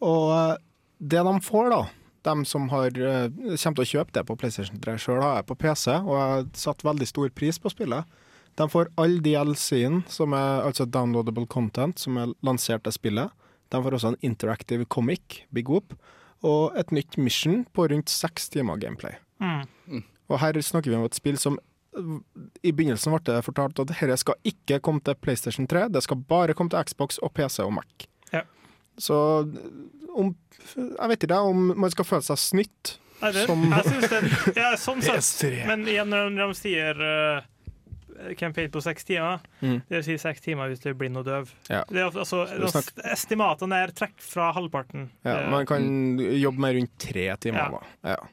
Og 0.01 0.25
eh, 0.35 0.57
det 0.99 1.23
de 1.23 1.39
får, 1.45 1.69
da, 1.71 1.81
de 2.27 2.45
som 2.45 2.67
har, 2.69 2.87
eh, 2.87 3.29
kommer 3.31 3.79
til 3.79 3.85
å 3.85 3.91
kjøpe 3.93 4.11
det 4.17 4.25
på 4.27 4.35
PlayStation 4.37 4.79
3 4.83 4.97
sjøl, 4.99 5.21
har 5.23 5.37
jeg 5.39 5.47
på 5.47 5.55
PC, 5.57 5.87
og 6.03 6.13
jeg 6.17 6.29
har 6.33 6.43
satt 6.53 6.83
veldig 6.83 7.07
stor 7.07 7.29
pris 7.29 7.57
på 7.63 7.71
spillet. 7.71 8.03
De 8.59 8.67
får 8.69 8.89
all 8.99 9.17
DLC-en, 9.23 10.01
som 10.11 10.33
er 10.35 10.65
altså 10.67 10.83
downloadable 10.91 11.47
content, 11.47 11.99
som 11.99 12.17
er 12.19 12.33
lansert 12.43 12.83
til 12.83 12.95
spillet. 12.95 13.31
De 13.71 13.79
får 13.85 13.95
også 13.95 14.11
en 14.13 14.19
interactive 14.25 14.85
comic, 14.91 15.43
Big 15.55 15.69
Whoop, 15.71 15.95
og 16.43 16.75
et 16.79 16.91
nytt 16.95 17.15
mission 17.19 17.61
på 17.75 17.87
rundt 17.91 18.11
seks 18.11 18.49
timer 18.51 18.79
gameplay. 18.81 19.15
Mm. 19.39 20.03
Og 20.29 20.39
her 20.43 20.59
snakker 20.63 20.91
vi 20.91 20.97
om 20.99 21.07
et 21.07 21.15
spill 21.17 21.39
som 21.39 21.57
i 22.63 22.71
begynnelsen 22.71 23.15
ble 23.15 23.21
det 23.25 23.41
fortalt 23.47 23.79
at 23.81 23.89
dette 23.89 24.17
skal 24.21 24.37
ikke 24.47 24.77
komme 24.85 25.01
til 25.03 25.17
PlayStation 25.19 25.65
3, 25.67 25.87
det 25.91 26.03
skal 26.05 26.19
bare 26.29 26.53
komme 26.55 26.71
til 26.71 26.83
Xbox 26.85 27.17
og 27.25 27.33
PC 27.35 27.63
og 27.65 27.73
Mac. 27.79 28.05
Ja. 28.33 28.43
Så 28.99 29.15
om 30.15 30.35
Jeg 30.75 31.09
vet 31.09 31.23
ikke 31.23 31.39
om 31.47 31.69
man 31.79 31.91
skal 31.93 32.05
føle 32.07 32.25
seg 32.25 32.39
snytt. 32.41 32.97
Nei, 33.21 33.31
det, 33.35 33.45
Som- 33.47 33.65
jeg 33.71 33.83
synes 33.87 34.09
det, 34.09 34.57
ja, 34.59 34.69
sånn 34.79 35.01
sett. 35.05 35.17
PS3. 35.19 35.65
Men 35.67 35.87
igjen, 35.87 36.09
når 36.13 36.37
de 36.39 36.59
sier 36.59 37.01
uh, 37.03 37.41
campaign 38.37 38.69
på 38.71 38.81
seks 38.81 39.03
timer, 39.07 39.39
Mm. 39.61 39.81
det 39.89 39.95
vil 39.99 40.03
si 40.03 40.17
seks 40.17 40.41
timer 40.41 40.69
hvis 40.69 40.79
du 40.83 40.89
er 40.89 40.93
blind 40.93 41.17
og 41.17 41.25
døv. 41.25 41.49
Ja. 41.69 41.83
Det 41.89 41.97
er, 41.97 42.09
altså, 42.11 42.45
det 42.47 42.69
snakker- 42.71 43.11
Estimatene 43.13 43.73
er 43.83 43.87
trekk 43.95 44.17
fra 44.19 44.51
halvparten. 44.53 45.09
Ja, 45.25 45.37
Eh, 45.45 45.49
man 45.51 45.65
kan 45.65 46.17
jobbe 46.17 46.59
med 46.59 46.75
rundt 46.75 46.97
tre 46.99 47.35
timer. 47.37 47.79
Ja. 48.03 48.15
Da. 48.15 48.27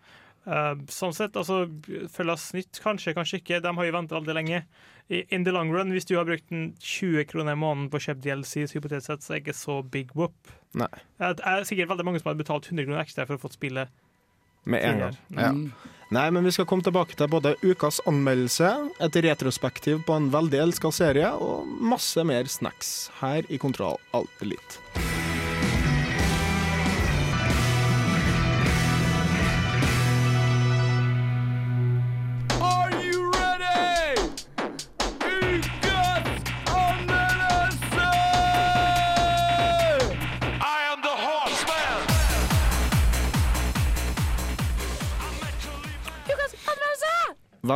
Eh, 0.46 0.74
sånn 0.86 1.14
sett, 1.14 1.32
altså, 1.36 1.66
følges 2.08 2.52
nytt, 2.54 2.80
kanskje, 2.82 3.14
kanskje 3.14 3.40
ikke. 3.42 3.60
De 3.62 3.72
har 3.74 3.84
jo 3.84 3.92
ventet 3.92 4.10
veldig 4.24 4.34
lenge. 4.34 4.64
In 5.08 5.44
the 5.44 5.52
long 5.52 5.70
run, 5.70 5.90
hvis 5.92 6.04
du 6.04 6.16
har 6.16 6.24
brukt 6.24 6.50
20 6.80 7.24
kroner 7.26 7.52
i 7.52 7.54
måneden 7.54 7.88
på 7.90 7.98
å 7.98 8.02
kjøpe 8.02 8.22
DLC, 8.22 8.64
så 8.66 8.80
hypotetisk 8.80 9.06
sett, 9.06 9.20
så 9.22 9.30
er 9.34 9.38
det 9.38 9.44
ikke 9.46 9.54
så 9.54 9.88
big 9.88 10.10
whoop. 10.16 10.34
Nei. 10.74 10.88
Det 11.18 11.40
er 11.46 11.62
sikkert 11.62 11.88
veldig 11.88 12.04
mange 12.04 12.20
som 12.20 12.30
har 12.36 12.42
betalt 12.44 12.66
100 12.66 12.84
kroner 12.86 13.04
ekstra 13.04 13.24
for 13.26 13.36
å 13.36 13.40
få 13.40 13.52
spillet. 13.52 13.88
Med 14.64 14.82
en 14.82 14.98
gang. 14.98 15.16
Ja. 15.30 15.52
Nei, 16.14 16.28
men 16.30 16.44
vi 16.46 16.52
skal 16.54 16.68
komme 16.70 16.86
tilbake 16.86 17.16
til 17.18 17.30
både 17.30 17.56
ukas 17.66 17.98
anmeldelse, 18.06 18.68
et 19.02 19.18
retrospektiv 19.26 20.04
på 20.06 20.14
en 20.14 20.30
veldig 20.30 20.62
elska 20.68 20.92
serie, 20.94 21.32
og 21.34 21.66
masse 21.66 22.22
mer 22.22 22.46
snacks 22.46 22.94
her 23.18 23.48
i 23.50 23.58
Kontroll 23.58 23.98
Alt 24.14 24.46
Elite. 24.46 25.05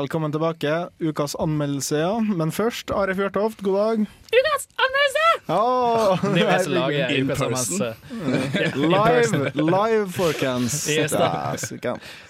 Velkommen 0.01 0.33
tilbake. 0.33 0.89
Ukas 0.99 1.35
anmeldelse, 1.37 1.99
ja. 1.99 2.13
Men 2.25 2.49
først, 2.53 2.89
Are 2.97 3.13
Fjørtoft, 3.13 3.61
god 3.61 3.75
dag. 3.77 4.05
Ukas 4.33 4.63
anmeldelse! 4.81 5.25
Åh, 5.53 6.23
Det 6.23 6.41
er 6.41 6.47
vi 6.49 6.63
som 6.65 6.73
lager 6.73 7.11
ukas 7.19 7.43
anmeldelse. 7.45 7.89
Live, 8.95 9.51
live 9.61 10.07
folkens. 10.15 10.77
Yes. 10.97 11.13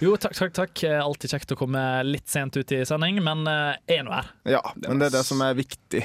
Jo, 0.03 0.17
takk, 0.19 0.35
takk, 0.35 0.55
takk. 0.57 0.83
Eh, 0.89 0.97
Alltid 0.99 1.31
kjekt 1.31 1.55
å 1.55 1.59
komme 1.61 1.83
litt 2.09 2.27
sent 2.33 2.59
ut 2.59 2.75
i 2.75 2.81
sending, 2.89 3.21
men 3.23 3.47
eh, 3.47 3.79
er 3.95 4.03
nå 4.09 4.17
her. 4.17 4.33
Ja, 4.57 4.63
men 4.89 4.99
det 4.99 5.13
er 5.13 5.21
det 5.21 5.23
som 5.29 5.45
er 5.47 5.55
viktig. 5.61 6.03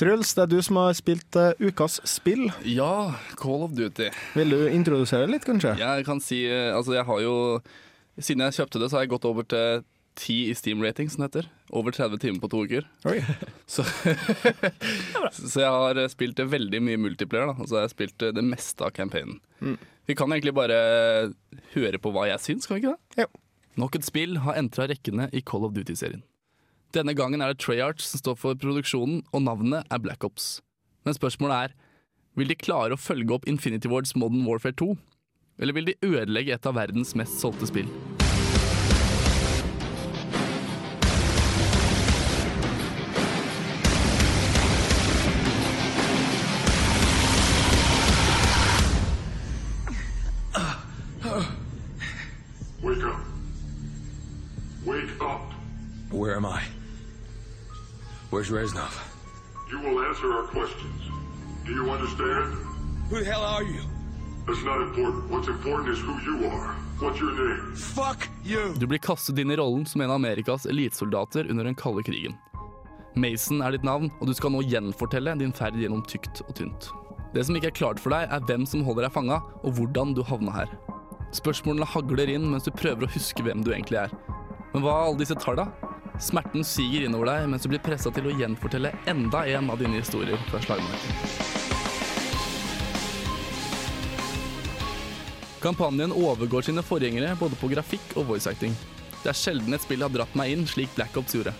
Truls, 0.00 0.32
det 0.34 0.48
er 0.48 0.50
du 0.50 0.56
som 0.66 0.80
har 0.82 0.96
spilt 0.98 1.38
uh, 1.38 1.52
ukas 1.62 2.00
spill. 2.10 2.48
Ja, 2.66 3.12
Call 3.38 3.68
of 3.68 3.76
Duty. 3.78 4.08
Vil 4.34 4.50
du 4.56 4.64
introdusere 4.72 5.30
litt, 5.30 5.46
kanskje? 5.46 5.76
Jeg 5.78 6.08
kan 6.10 6.18
si 6.24 6.42
Altså, 6.50 6.96
jeg 6.98 7.06
har 7.06 7.22
jo 7.22 7.36
Siden 8.18 8.42
jeg 8.48 8.58
kjøpte 8.58 8.82
det, 8.82 8.90
så 8.90 8.98
har 8.98 9.06
jeg 9.06 9.12
gått 9.14 9.30
over 9.30 9.46
til 9.46 9.86
10 10.18 10.50
i 10.50 10.54
Steam-rating, 10.58 11.10
som 11.10 11.22
det 11.22 11.28
heter. 11.28 11.50
Over 11.70 11.94
30 11.94 12.20
timer 12.22 12.42
på 12.42 12.50
to 12.52 12.62
uker. 12.66 12.86
Så, 13.68 13.84
så 15.32 15.60
jeg 15.60 15.70
har 15.70 16.00
eh, 16.00 16.08
spilt 16.10 16.40
veldig 16.40 16.80
mye 16.82 17.00
multiplayer, 17.00 17.52
da. 17.52 17.56
Og 17.60 17.68
så 17.68 17.78
har 17.78 17.86
jeg 17.86 17.94
spilt 17.94 18.24
eh, 18.24 18.32
det 18.34 18.44
meste 18.44 18.86
av 18.86 18.94
campaignen. 18.96 19.38
Vi 20.08 20.16
kan 20.16 20.32
egentlig 20.32 20.54
bare 20.56 20.78
høre 21.74 22.00
på 22.00 22.12
hva 22.14 22.24
jeg 22.30 22.40
syns, 22.40 22.66
kan 22.66 22.78
vi 22.78 22.86
ikke 22.86 22.94
det? 22.96 23.26
Jo. 23.26 23.28
Nok 23.78 23.98
et 23.98 24.06
spill 24.08 24.40
har 24.42 24.58
entra 24.58 24.88
rekkene 24.90 25.28
i 25.30 25.42
Call 25.44 25.68
of 25.68 25.74
Duty-serien. 25.76 26.24
Denne 26.96 27.12
gangen 27.14 27.44
er 27.44 27.52
det 27.52 27.60
Treyarch 27.60 28.00
som 28.02 28.22
står 28.22 28.38
for 28.40 28.58
produksjonen, 28.58 29.20
og 29.36 29.44
navnet 29.44 29.84
er 29.92 30.00
Black 30.02 30.24
Ops. 30.24 30.56
Men 31.04 31.14
spørsmålet 31.14 31.68
er, 31.68 31.76
vil 32.38 32.48
de 32.50 32.56
klare 32.58 32.96
å 32.96 33.00
følge 33.00 33.36
opp 33.36 33.46
Infinity 33.50 33.90
Wards 33.92 34.16
Modern 34.16 34.48
Warfare 34.48 34.76
2? 34.80 34.94
Eller 35.60 35.76
vil 35.76 35.90
de 35.90 35.98
ødelegge 36.06 36.56
et 36.56 36.70
av 36.70 36.78
verdens 36.78 37.14
mest 37.18 37.38
solgte 37.42 37.68
spill? 37.68 37.90
Where's 58.30 58.50
Reznov? 58.50 58.92
You 59.70 59.80
will 59.80 60.04
answer 60.04 60.30
our 60.30 60.42
questions. 60.48 61.00
Do 61.64 61.72
you 61.72 61.90
understand? 61.90 62.52
Who 63.08 63.20
the 63.20 63.24
hell 63.24 63.42
are 63.42 63.62
you? 63.62 63.80
That's 64.46 64.62
not 64.64 64.82
important. 64.82 65.30
What's 65.30 65.48
important 65.48 65.88
is 65.88 65.98
who 65.98 66.12
you 66.20 66.46
are. 66.46 66.74
What's 67.00 67.18
your 67.20 67.32
name? 67.32 67.74
Fuck 67.74 68.28
you! 68.44 68.74
Du 68.78 68.86
blir 68.86 68.98
kastet 68.98 69.38
inn 69.38 69.50
i 69.50 69.56
rollen 69.56 69.86
som 69.86 70.00
en 70.04 70.10
av 70.10 70.20
Amerikas 70.20 70.66
elitesoldater 70.66 71.48
under 71.48 71.64
den 71.64 71.74
kalde 71.74 72.04
krigen. 72.04 72.36
Mason 73.16 73.62
er 73.64 73.72
ditt 73.72 73.88
navn, 73.88 74.12
og 74.20 74.28
du 74.28 74.34
skal 74.36 74.52
nå 74.52 74.60
gjenfortelle 74.60 75.32
din 75.40 75.52
ferd 75.56 75.80
gjennom 75.80 76.04
tykt 76.04 76.42
og 76.44 76.52
tynt. 76.60 76.90
Det 77.32 77.46
som 77.48 77.56
ikke 77.56 77.72
er 77.72 77.78
klart 77.80 78.00
for 78.00 78.12
deg, 78.12 78.28
er 78.28 78.44
hvem 78.44 78.68
som 78.68 78.84
holder 78.84 79.08
deg 79.08 79.16
fanga, 79.16 79.40
og 79.64 79.78
hvordan 79.80 80.12
du 80.12 80.20
havna 80.20 80.52
her. 80.52 80.76
Spørsmålene 81.32 81.88
hagler 81.88 82.36
inn 82.36 82.44
mens 82.52 82.68
du 82.68 82.74
prøver 82.76 83.08
å 83.08 83.14
huske 83.16 83.44
hvem 83.44 83.64
du 83.64 83.72
egentlig 83.72 84.04
er. 84.04 84.12
Men 84.74 84.84
hva 84.84 84.98
er 84.98 85.06
alle 85.08 85.22
disse 85.24 85.40
talla? 85.40 85.70
Smerten 86.20 86.64
siger 86.64 87.04
innover 87.06 87.28
deg 87.30 87.46
mens 87.50 87.62
du 87.62 87.70
blir 87.70 87.82
pressa 87.82 88.10
til 88.14 88.26
å 88.26 88.34
gjenfortelle 88.34 88.90
enda 89.10 89.44
en 89.46 89.70
av 89.70 89.78
dine 89.78 90.00
historier 90.00 90.40
fra 90.50 90.60
slagmarken. 90.64 91.14
Kampanjen 95.62 96.14
overgår 96.14 96.66
sine 96.66 96.82
forgjengere 96.86 97.36
både 97.38 97.58
på 97.58 97.70
grafikk 97.70 98.16
og 98.18 98.32
voice 98.32 98.50
acting. 98.50 98.74
Det 99.22 99.30
er 99.30 99.38
sjelden 99.38 99.74
et 99.74 99.82
spill 99.82 100.02
har 100.02 100.12
dratt 100.14 100.34
meg 100.38 100.54
inn 100.54 100.66
slik 100.70 100.90
Black 100.98 101.16
Ops 101.18 101.34
gjorde. 101.38 101.54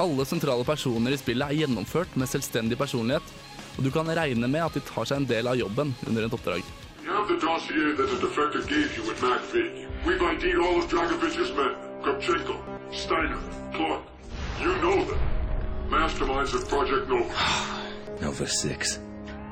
Alle 0.00 0.24
sentrale 0.28 0.64
personer 0.64 1.12
i 1.12 1.20
spillet 1.20 1.48
er 1.48 1.62
gjennomført 1.64 2.16
med 2.20 2.28
selvstendig 2.30 2.76
personlighet, 2.78 3.34
og 3.76 3.84
du 3.84 3.90
kan 3.92 4.08
regne 4.16 4.48
med 4.48 4.64
at 4.64 4.76
de 4.76 4.84
tar 4.84 5.08
seg 5.08 5.22
en 5.22 5.28
del 5.28 5.48
av 5.48 5.58
jobben 5.60 5.92
under 6.06 6.24
et 6.24 6.36
oppdrag. 6.36 6.64
You 7.04 7.12
have 7.12 7.28
the 7.28 7.40
dossier 7.40 7.96
that 7.96 8.08
the 8.12 8.20
defector 8.20 8.64
gave 8.68 8.96
you 8.96 9.04
at 9.10 9.20
MacV. 9.24 9.86
We've 10.06 10.22
ID'd 10.22 10.60
all 10.60 10.78
of 10.78 10.88
Dragovich's 10.88 11.52
men. 11.56 12.77
Steiner, 12.92 13.38
Clark. 13.74 14.02
You 14.62 14.74
know 14.80 15.04
them. 15.04 15.18
Masterminds 15.90 16.54
of 16.54 16.68
Project 16.68 17.08
Nova. 17.08 17.34
Nova 18.22 18.46
6. 18.46 18.98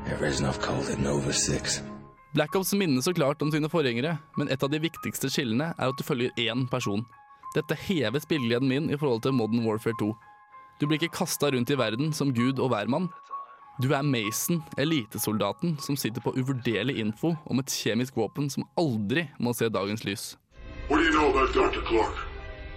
Yeah, 0.06 0.18
Reznov 0.18 0.60
called 0.60 0.88
it 0.88 0.98
Nova 0.98 1.32
6. 1.32 1.82
Black 2.34 2.56
Ops 2.56 2.72
minner 2.72 3.00
så 3.00 3.12
klart 3.14 3.42
om 3.42 3.50
sine 3.52 3.68
forgjengere, 3.68 4.16
men 4.36 4.48
et 4.48 4.62
av 4.62 4.70
de 4.72 4.80
viktigste 4.80 5.28
skillene 5.32 5.70
er 5.76 5.88
at 5.88 5.98
du 5.98 6.04
følger 6.04 6.32
én 6.36 6.66
person. 6.68 7.04
Dette 7.54 7.76
hever 7.86 8.20
spillegleden 8.20 8.68
min 8.68 8.90
i 8.90 8.96
forhold 8.96 9.22
til 9.24 9.36
Modern 9.36 9.64
Warfare 9.64 9.96
2. 10.00 10.10
Du 10.80 10.86
blir 10.86 11.00
ikke 11.00 11.16
kasta 11.16 11.50
rundt 11.52 11.72
i 11.72 11.78
verden 11.78 12.12
som 12.12 12.32
gud 12.36 12.60
og 12.60 12.72
hvermann. 12.72 13.08
Du 13.82 13.92
er 13.92 14.04
Mason, 14.04 14.62
elitesoldaten 14.80 15.76
som 15.80 15.96
sitter 15.96 16.24
på 16.24 16.32
uvurderlig 16.36 16.96
info 17.00 17.34
om 17.44 17.60
et 17.60 17.72
kjemisk 17.72 18.16
våpen 18.16 18.48
som 18.52 18.64
aldri 18.80 19.28
må 19.38 19.52
se 19.56 19.68
dagens 19.68 20.04
lys. 20.08 20.24
What 20.88 21.00
do 21.00 21.04
you 21.04 21.12
know 21.12 21.28
about 21.28 21.52
Dr. 21.52 21.84
Clark? 21.84 22.25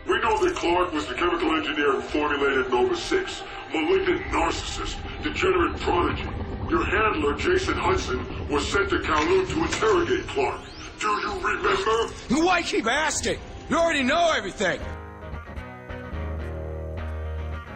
We 0.07 0.19
know 0.21 0.37
that 0.43 0.55
Clark 0.55 0.93
was 0.93 1.05
the 1.07 1.13
chemical 1.13 1.55
engineer 1.55 1.93
who 1.93 2.01
formulated 2.01 2.71
Nova 2.71 2.95
6. 2.95 3.43
Malignant 3.73 4.21
narcissist, 4.31 4.97
degenerate 5.23 5.79
prodigy. 5.81 6.27
Your 6.69 6.85
handler, 6.85 7.33
Jason 7.37 7.77
Hudson, 7.77 8.19
was 8.49 8.67
sent 8.67 8.89
to 8.89 8.99
Kowloon 8.99 9.47
to 9.53 9.59
interrogate 9.63 10.27
Clark. 10.27 10.61
Do 10.99 11.07
you 11.07 11.33
remember? 11.41 12.45
Why 12.45 12.61
keep 12.61 12.87
asking? 12.87 13.39
You 13.69 13.77
already 13.77 14.03
know 14.03 14.33
everything! 14.37 14.79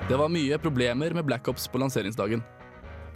Det 0.10 0.18
var 0.18 0.30
mye 0.30 0.58
problemer 0.58 1.14
med 1.14 1.26
Black 1.26 1.48
Ops 1.48 1.68
på 1.68 1.78
lanseringsdagen. 1.78 2.44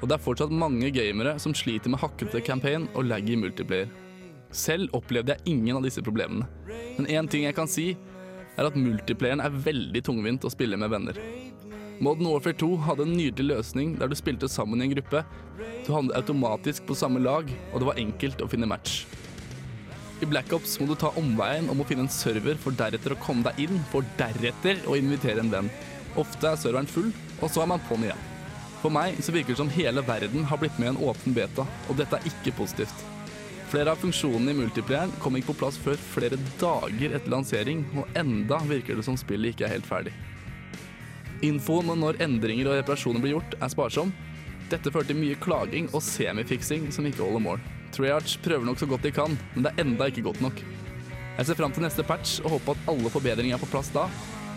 Og 0.02 0.08
det 0.08 0.16
er 0.16 0.24
fortsatt 0.24 0.54
mange 0.54 0.92
gamere 0.94 1.40
som 1.42 1.56
sliter 1.58 1.92
med 1.92 2.00
hakkete 2.00 2.42
campaign 2.46 2.88
og 2.94 3.10
lag 3.10 3.30
i 3.30 3.36
multiplayer. 3.36 3.90
Selv 4.52 4.94
opplevde 4.96 5.34
jeg 5.36 5.58
ingen 5.58 5.76
av 5.76 5.84
disse 5.84 6.02
problemene. 6.02 6.48
Men 6.98 7.10
én 7.10 7.28
ting 7.28 7.44
jeg 7.44 7.58
kan 7.58 7.68
si, 7.68 7.98
er 8.58 8.68
at 8.70 8.78
multiplayeren 8.78 9.44
er 9.44 9.62
veldig 9.68 10.02
tungvint 10.06 10.46
å 10.48 10.52
spille 10.52 10.80
med 10.80 10.92
venner. 10.92 11.20
Modern 12.04 12.30
Warfare 12.30 12.58
2 12.58 12.70
hadde 12.86 13.08
en 13.08 13.16
nydelig 13.18 13.56
løsning 13.56 13.96
der 13.98 14.10
du 14.10 14.16
spilte 14.18 14.50
sammen 14.52 14.82
i 14.82 14.86
en 14.86 14.94
gruppe. 14.94 15.24
Du 15.86 15.94
handlet 15.96 16.20
automatisk 16.20 16.86
på 16.86 16.98
samme 16.98 17.22
lag, 17.24 17.50
og 17.72 17.82
det 17.82 17.90
var 17.90 18.02
enkelt 18.02 18.44
å 18.44 18.50
finne 18.52 18.70
match. 18.70 19.06
I 20.22 20.30
Black 20.30 20.54
Ops 20.54 20.80
må 20.82 20.88
du 20.90 20.96
ta 20.98 21.10
omveien 21.18 21.70
om 21.70 21.82
å 21.82 21.86
finne 21.90 22.06
en 22.06 22.14
server 22.14 22.58
for 22.62 22.74
deretter 22.78 23.14
å 23.14 23.20
komme 23.22 23.46
deg 23.46 23.68
inn, 23.68 23.82
for 23.92 24.06
deretter 24.18 24.82
å 24.90 24.98
invitere 24.98 25.42
en 25.42 25.54
venn. 25.54 25.70
Ofte 26.18 26.50
er 26.52 26.62
serveren 26.62 26.90
full, 26.90 27.12
og 27.42 27.52
så 27.54 27.64
er 27.64 27.70
man 27.74 27.84
på'n 27.90 28.08
igjen. 28.08 28.26
For 28.82 28.94
meg 28.94 29.18
så 29.26 29.34
virker 29.34 29.54
det 29.54 29.62
som 29.62 29.74
hele 29.74 30.06
verden 30.06 30.46
har 30.50 30.62
blitt 30.62 30.78
med 30.78 30.92
i 30.92 30.94
en 30.96 31.06
åpen 31.10 31.38
beta, 31.38 31.66
og 31.90 31.98
dette 31.98 32.18
er 32.18 32.30
ikke 32.30 32.54
positivt. 32.62 33.06
Flere 33.68 33.92
av 33.92 34.00
funksjonene 34.00 34.54
i 34.54 34.58
multiplieren 34.62 35.12
kom 35.20 35.36
ikke 35.36 35.52
på 35.52 35.58
plass 35.66 35.76
før 35.82 35.98
flere 36.00 36.38
dager 36.62 37.18
etter 37.18 37.32
lansering, 37.34 37.82
og 38.00 38.08
enda 38.16 38.62
virker 38.64 38.96
det 38.96 39.04
som 39.04 39.18
spillet 39.20 39.52
ikke 39.52 39.68
er 39.68 39.74
helt 39.76 39.90
ferdig. 39.90 40.14
Infoen 41.44 41.92
om 41.92 42.00
når 42.00 42.22
endringer 42.24 42.70
og 42.72 42.80
reparasjoner 42.80 43.22
blir 43.22 43.36
gjort, 43.36 43.58
er 43.60 43.74
sparsom. 43.74 44.14
Dette 44.72 44.92
fører 44.92 45.10
til 45.10 45.20
mye 45.20 45.36
klaging 45.44 45.90
og 45.92 46.04
semifiksing 46.04 46.88
som 46.96 47.06
ikke 47.10 47.26
holder 47.26 47.44
mål. 47.44 47.68
Treyarch 47.96 48.38
prøver 48.44 48.66
nok 48.68 48.80
så 48.80 48.88
godt 48.88 49.04
de 49.04 49.12
kan, 49.16 49.36
men 49.54 49.68
det 49.68 49.74
er 49.74 49.84
enda 49.84 50.08
ikke 50.08 50.26
godt 50.30 50.42
nok. 50.44 50.64
Jeg 51.38 51.50
ser 51.50 51.60
fram 51.60 51.76
til 51.76 51.84
neste 51.84 52.08
patch 52.08 52.40
og 52.46 52.56
håper 52.56 52.74
at 52.74 52.90
alle 52.94 53.12
forbedringer 53.14 53.60
er 53.60 53.62
på 53.62 53.70
plass 53.70 53.92
da. 53.94 54.08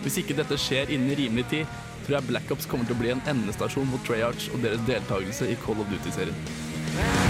Hvis 0.05 0.17
ikke 0.23 0.39
dette 0.39 0.57
skjer 0.59 0.95
innen 0.95 1.19
rimelig 1.19 1.49
tid, 1.51 1.79
tror 2.07 2.21
jeg 2.21 2.31
Black 2.31 2.55
Ops 2.55 2.71
kommer 2.71 2.89
til 2.89 2.97
å 2.97 3.03
bli 3.03 3.13
en 3.13 3.27
endestasjon 3.35 3.91
mot 3.91 4.07
Treyarch 4.07 4.49
og 4.55 4.63
deres 4.65 4.87
deltakelse 4.89 5.51
i 5.51 5.59
Call 5.67 5.83
of 5.83 5.91
Duty-serien. 5.93 7.30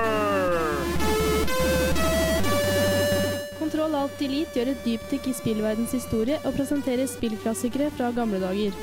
Kontroll 3.81 4.03
Alt 4.03 4.19
Elite 4.21 4.53
gjør 4.53 4.69
et 4.69 4.83
dypdykk 4.85 5.27
i 5.31 5.31
spillverdens 5.33 5.93
historie 5.95 6.35
og 6.45 6.53
presenterer 6.53 7.07
spillklassikere 7.09 7.87
fra 7.95 8.11
gamle 8.13 8.37
dager. 8.37 8.75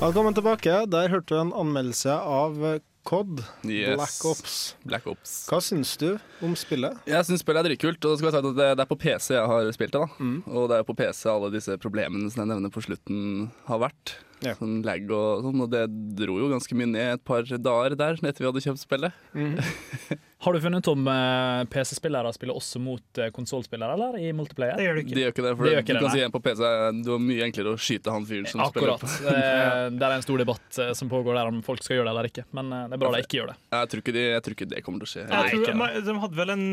Velkommen 0.00 0.34
tilbake. 0.34 0.82
Der 0.90 1.14
hørte 1.14 1.30
du 1.30 1.38
en 1.44 1.54
anmeldelse 1.54 2.10
av 2.10 2.58
COD, 3.06 3.40
Yes. 3.70 3.94
Black 3.96 4.24
Ops. 4.32 4.54
Black 4.84 5.06
Ops. 5.06 5.34
Hva 5.50 5.60
syns 5.62 5.94
du 6.00 6.08
om 6.42 6.56
spillet? 6.58 6.98
Jeg 7.06 7.28
syns 7.28 7.44
spillet 7.44 7.62
er 7.64 7.68
dritkult. 7.70 8.04
Og 8.04 8.18
det 8.18 8.56
det 8.56 8.82
er 8.82 8.90
på 8.90 8.98
PC 8.98 9.34
jeg 9.36 9.46
har 9.46 9.70
spilt 9.76 9.94
det. 9.94 10.00
da 10.02 10.08
Mm. 10.18 10.42
Og 10.50 10.68
det 10.70 10.78
er 10.80 10.86
på 10.88 10.96
PC 10.98 11.26
alle 11.30 11.52
disse 11.54 11.76
problemene 11.78 12.30
som 12.32 12.42
jeg 12.42 12.50
nevner 12.54 12.72
på 12.74 12.82
slutten, 12.82 13.50
har 13.68 13.78
vært. 13.78 14.16
Ja. 14.46 14.54
Sånn 14.58 14.78
lag 14.86 15.10
og 15.12 15.44
sånn. 15.46 15.64
Og 15.66 15.70
det 15.72 15.84
dro 16.18 16.38
jo 16.40 16.50
ganske 16.52 16.78
mye 16.78 16.90
ned 16.92 17.16
et 17.18 17.24
par 17.26 17.42
dager 17.46 17.96
der 17.98 18.18
etter 18.20 18.44
vi 18.44 18.48
hadde 18.50 18.62
kjøpt 18.64 18.82
spillet. 18.84 19.16
Har 20.46 20.52
du 20.52 20.60
funnet 20.60 20.88
om 20.92 21.06
eh, 21.08 21.62
PC-spillere 21.72 22.30
spiller 22.36 22.58
også 22.60 22.78
mot 22.84 23.18
uh, 23.18 23.30
konsollspillere, 23.34 23.94
eller 23.96 24.18
i 24.20 24.28
multiplayer? 24.36 24.76
Det 24.76 24.84
gjør 24.84 24.98
du 24.98 25.00
De 25.00 25.06
ikke. 25.08 25.20
gjør 25.22 25.32
ikke 25.32 25.44
det. 25.46 25.52
For 25.56 25.64
de 25.66 25.70
gjør 25.72 25.80
du 25.80 25.86
det, 25.86 25.94
kan 25.96 26.04
nei. 26.06 26.12
si 26.12 26.24
en 26.26 26.34
på 26.34 26.42
PC 26.44 26.60
Det 27.00 27.12
var 27.14 27.22
mye 27.24 27.46
enklere 27.48 27.72
å 27.72 27.80
skyte 27.80 28.12
han 28.14 28.28
fyren 28.28 28.50
som 28.52 28.62
Akkurat. 28.66 29.00
spiller. 29.00 29.32
Akkurat. 29.32 29.96
Det 30.00 30.06
er 30.10 30.16
en 30.18 30.26
stor 30.26 30.42
debatt 30.44 30.80
eh, 30.84 30.92
som 31.00 31.10
pågår 31.10 31.40
der 31.40 31.50
om 31.50 31.62
folk 31.66 31.82
skal 31.82 31.98
gjøre 32.00 32.10
det 32.10 32.14
eller 32.14 32.30
ikke. 32.30 32.44
Men 32.60 32.70
eh, 32.76 32.84
det 32.92 32.98
er 32.98 33.02
bra 33.02 33.12
de 33.16 33.24
ikke 33.24 33.40
gjør 33.40 33.52
det. 33.54 33.58
Jeg 33.78 33.92
tror 33.94 34.04
ikke, 34.04 34.16
de, 34.18 34.24
jeg 34.36 34.44
tror 34.46 34.58
ikke 34.58 34.70
det 34.76 34.84
kommer 34.86 35.02
til 35.02 35.08
å 35.08 35.12
skje. 35.16 35.26
Jeg 35.26 35.64
tror, 35.66 36.00
de 36.10 36.18
hadde 36.26 36.42
vel 36.44 36.54
en 36.54 36.66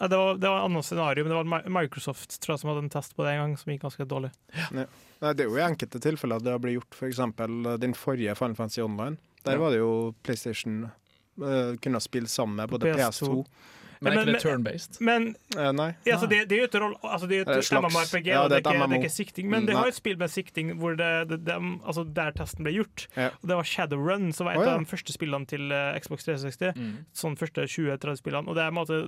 ja, 0.00 0.08
det, 0.08 0.16
var, 0.16 0.34
det 0.40 0.48
var 0.50 0.58
et 0.60 0.64
annet 0.68 0.84
scenario, 0.86 1.24
men 1.24 1.32
det 1.32 1.38
var 1.40 1.68
Microsoft 1.82 2.40
tror 2.40 2.54
jeg, 2.54 2.62
som 2.62 2.70
hadde 2.72 2.84
en 2.86 2.90
test 2.92 3.14
på 3.16 3.24
det 3.26 3.34
en 3.34 3.42
gang, 3.44 3.54
som 3.60 3.72
gikk 3.72 3.84
ganske 3.86 4.06
dårlig. 4.10 4.30
Nei, 4.74 4.86
det 5.32 5.44
er 5.44 5.48
jo 5.48 5.56
i 5.58 5.64
enkelte 5.64 6.00
tilfeller 6.02 6.42
det 6.42 6.52
har 6.54 6.62
blitt 6.62 6.78
gjort. 6.78 6.98
For 6.98 7.08
eksempel 7.08 7.64
eh, 7.70 7.78
den 7.82 7.94
forrige 7.98 8.34
Final 8.38 8.56
Fantasy 8.58 8.82
Online. 8.84 9.16
Der 9.44 9.58
Ja. 9.58 9.60
var 9.60 9.70
det 9.74 9.78
jo 9.82 10.14
PlayStation 10.24 10.86
uh, 11.42 11.76
kunne 11.84 12.00
spille 12.00 12.28
sammen 12.28 12.56
med 12.56 12.68
både 12.72 12.94
PS2. 12.94 13.28
PS2 13.28 13.44
Men 14.04 14.18
er 14.18 14.22
ikke 14.22 14.36
det 14.36 14.44
turn-based? 14.44 15.00
Men 15.00 15.34
men 15.54 15.78
Nei. 15.78 15.90
ja, 16.04 16.16
altså, 16.16 16.28
det, 16.30 16.44
det 16.50 16.56
er 16.58 16.64
jo 16.64 16.68
et, 16.68 16.74
roll, 16.82 16.94
altså, 17.02 17.28
det 17.30 17.38
er 17.38 17.44
jo 17.44 17.54
Eh, 17.54 17.58
et 17.58 17.72
MMORPG, 17.72 18.26
ja, 18.26 18.42
det 18.42 18.50
det 18.50 18.54
er 18.54 18.62
ikke, 18.62 18.88
det 18.88 18.96
er 18.96 19.02
ikke 19.02 19.12
sikting. 19.12 19.48
Men 19.50 19.66
det 19.68 19.74
nei. 19.74 19.84
jo 19.86 19.92
et 19.92 19.98
spill 19.98 20.18
med 20.20 20.32
sikting 20.32 20.72
hvor 20.80 20.96
det, 20.98 21.10
det, 21.30 21.56
altså, 21.84 22.04
der 22.16 22.34
testen 22.36 22.66
ble 22.66 22.74
gjort. 22.74 23.06
Ja. 23.16 23.30
Og 23.40 23.50
det 23.50 23.58
var 23.60 23.68
Shadowrun, 23.68 24.32
som 24.36 24.48
var 24.48 24.56
et 24.56 24.62
oh, 24.62 24.66
ja. 24.68 24.74
av 24.78 24.84
de 24.84 24.90
første 24.90 25.14
spillene 25.14 25.48
til 25.50 25.74
eh, 25.74 25.98
Xbox 26.02 26.26
360. 26.28 26.74
Mm. 26.78 26.92
Sånn 27.16 27.38
første 27.40 27.66
20-30 27.66 28.20
spillene. 28.22 28.50
Og 28.50 28.58
det 28.58 28.64
er, 28.64 28.72
en 28.72 28.78
måte, 28.78 29.00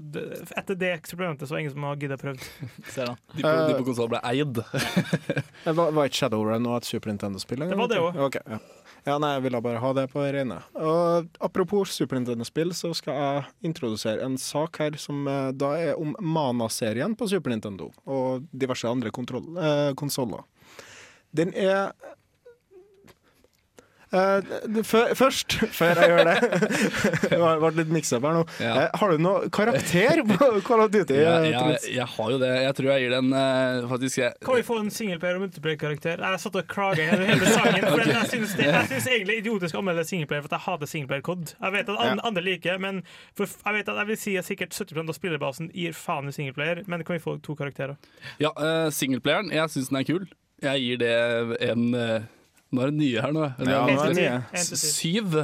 etter 0.57 0.79
det 0.79 0.93
eksperimentet 0.97 1.49
så 1.49 1.55
var 1.55 1.61
det 1.61 1.67
ingen 1.67 1.77
som 1.77 1.89
har 1.89 2.01
giddet 2.03 2.23
prøvd. 2.23 2.49
Se 2.95 3.07
da. 3.07 3.17
De 3.35 3.43
på, 3.43 3.53
de 3.53 3.77
Eh, 3.77 3.79
på 3.81 3.89
konsoll 3.91 4.11
ble 4.13 4.23
eid. 4.33 4.63
Det 5.67 5.75
var, 5.75 5.93
var 5.95 6.09
ikke 6.09 6.23
Shadowrun 6.23 6.69
og 6.71 6.81
et 6.81 6.89
Super 6.89 7.13
Nintendo-spill? 7.13 7.67
Det 7.67 7.79
var 7.79 7.91
det 7.91 8.03
også. 8.03 8.29
Ok, 8.29 8.41
ja. 8.47 8.61
Ja, 9.07 9.17
nei, 9.23 9.37
jeg 9.37 9.45
ville 9.45 9.61
bare 9.63 9.79
ha 9.79 9.93
det 9.95 10.09
på 10.11 10.25
reine. 10.35 10.59
Og 10.83 11.29
apropos 11.47 11.93
Super 11.95 12.19
Nintendo-spill, 12.19 12.73
så 12.75 12.91
skal 12.97 13.21
jeg 13.21 13.45
introdusere 13.71 14.25
en 14.27 14.35
sak 14.41 14.81
her 14.83 14.99
som 14.99 15.29
eh, 15.31 15.53
da 15.55 15.73
er 15.79 16.01
om 16.03 16.17
Mana-serien 16.19 17.15
på 17.19 17.29
Super 17.31 17.55
Nintendo 17.55 17.93
og 18.03 18.49
diverse 18.51 18.91
andre 18.91 19.13
eh, 19.15 19.93
konsoller. 19.95 20.43
Den 21.37 21.55
er 21.55 21.93
først, 24.13 25.57
før 25.75 25.99
jeg 25.99 26.11
gjør 26.13 26.29
det 26.29 26.37
Det 27.33 27.39
ble 27.39 27.71
litt 27.81 27.91
mix-up 27.93 28.25
her 28.27 28.37
nå. 28.39 28.43
Ja. 28.63 28.73
Eh, 28.85 28.99
har 29.01 29.11
du 29.13 29.23
noe 29.23 29.49
karakter 29.53 30.23
på 30.29 30.49
Call 30.67 30.85
of 30.85 30.91
Duty? 30.95 31.17
Ja, 31.27 31.39
ja, 31.45 31.63
jeg, 31.73 31.95
jeg 31.97 32.07
har 32.13 32.31
jo 32.31 32.39
det. 32.41 32.51
Jeg 32.63 32.77
tror 32.79 32.91
jeg 32.93 33.03
gir 33.07 33.15
den 33.17 33.33
eh, 33.37 33.87
faktisk 33.91 34.21
jeg, 34.21 34.37
Kan 34.47 34.59
vi 34.61 34.65
få 34.67 34.79
en 34.83 34.91
singleplayer- 34.95 35.39
og 35.41 35.45
multiplayer-karakter? 35.47 36.23
Jeg 36.23 36.43
satt 36.45 36.59
og 36.61 36.69
klaga 36.71 37.07
hele, 37.11 37.27
hele 37.33 37.51
sangen. 37.51 37.83
For 37.87 37.97
Ok. 37.97 38.13
Jeg 38.13 38.31
syns 38.35 38.55
det- 38.59 38.69
jeg 38.71 38.91
syns 38.93 39.09
egentlig 39.17 39.39
idiotisk 39.43 39.75
å 39.79 39.83
anmelde 39.83 40.07
singleplayer, 40.09 40.45
for 40.47 40.53
at 40.53 40.59
jeg 40.59 40.67
hater 40.69 40.93
singleplayer-kod. 40.93 41.55
Jeg 41.61 41.77
vet 41.79 41.89
at 41.89 41.97
an- 41.97 42.21
Ja. 42.21 42.27
andre 42.31 42.43
liker, 42.47 42.79
men 42.83 43.03
for 43.37 43.47
jeg 43.51 43.79
vet 43.81 43.89
at 43.93 44.01
jeg 44.03 44.11
vil 44.13 44.21
si 44.23 44.37
at 44.39 44.47
sikkert 44.49 44.77
70% 44.77 45.11
av 45.13 45.17
spillerbasen 45.19 45.71
gir 45.75 45.97
faen 45.97 46.29
i 46.31 46.35
singleplayer, 46.37 46.85
men 46.87 47.03
kan 47.05 47.17
vi 47.19 47.23
få 47.25 47.37
to 47.43 47.57
karakterer? 47.59 47.97
Ja, 48.43 48.53
uh, 48.57 48.87
Singleplayeren, 48.95 49.51
jeg 49.55 49.73
syns 49.73 49.91
den 49.91 49.99
er 50.01 50.07
kul. 50.09 50.27
Jeg 50.63 50.81
gir 50.85 51.01
det 51.03 51.13
en 51.69 51.89
uh, 51.95 52.21
Nå 52.75 52.83
er 52.83 52.91
det 52.91 52.99
nye 52.99 53.21
her, 53.23 53.33
nå. 53.37 53.45
Eller, 53.59 53.73
Ja, 53.73 53.83
nå 53.87 54.01
er 54.03 54.15
det 54.15 54.17
nye. 54.19 54.65
Syv. 54.81 55.37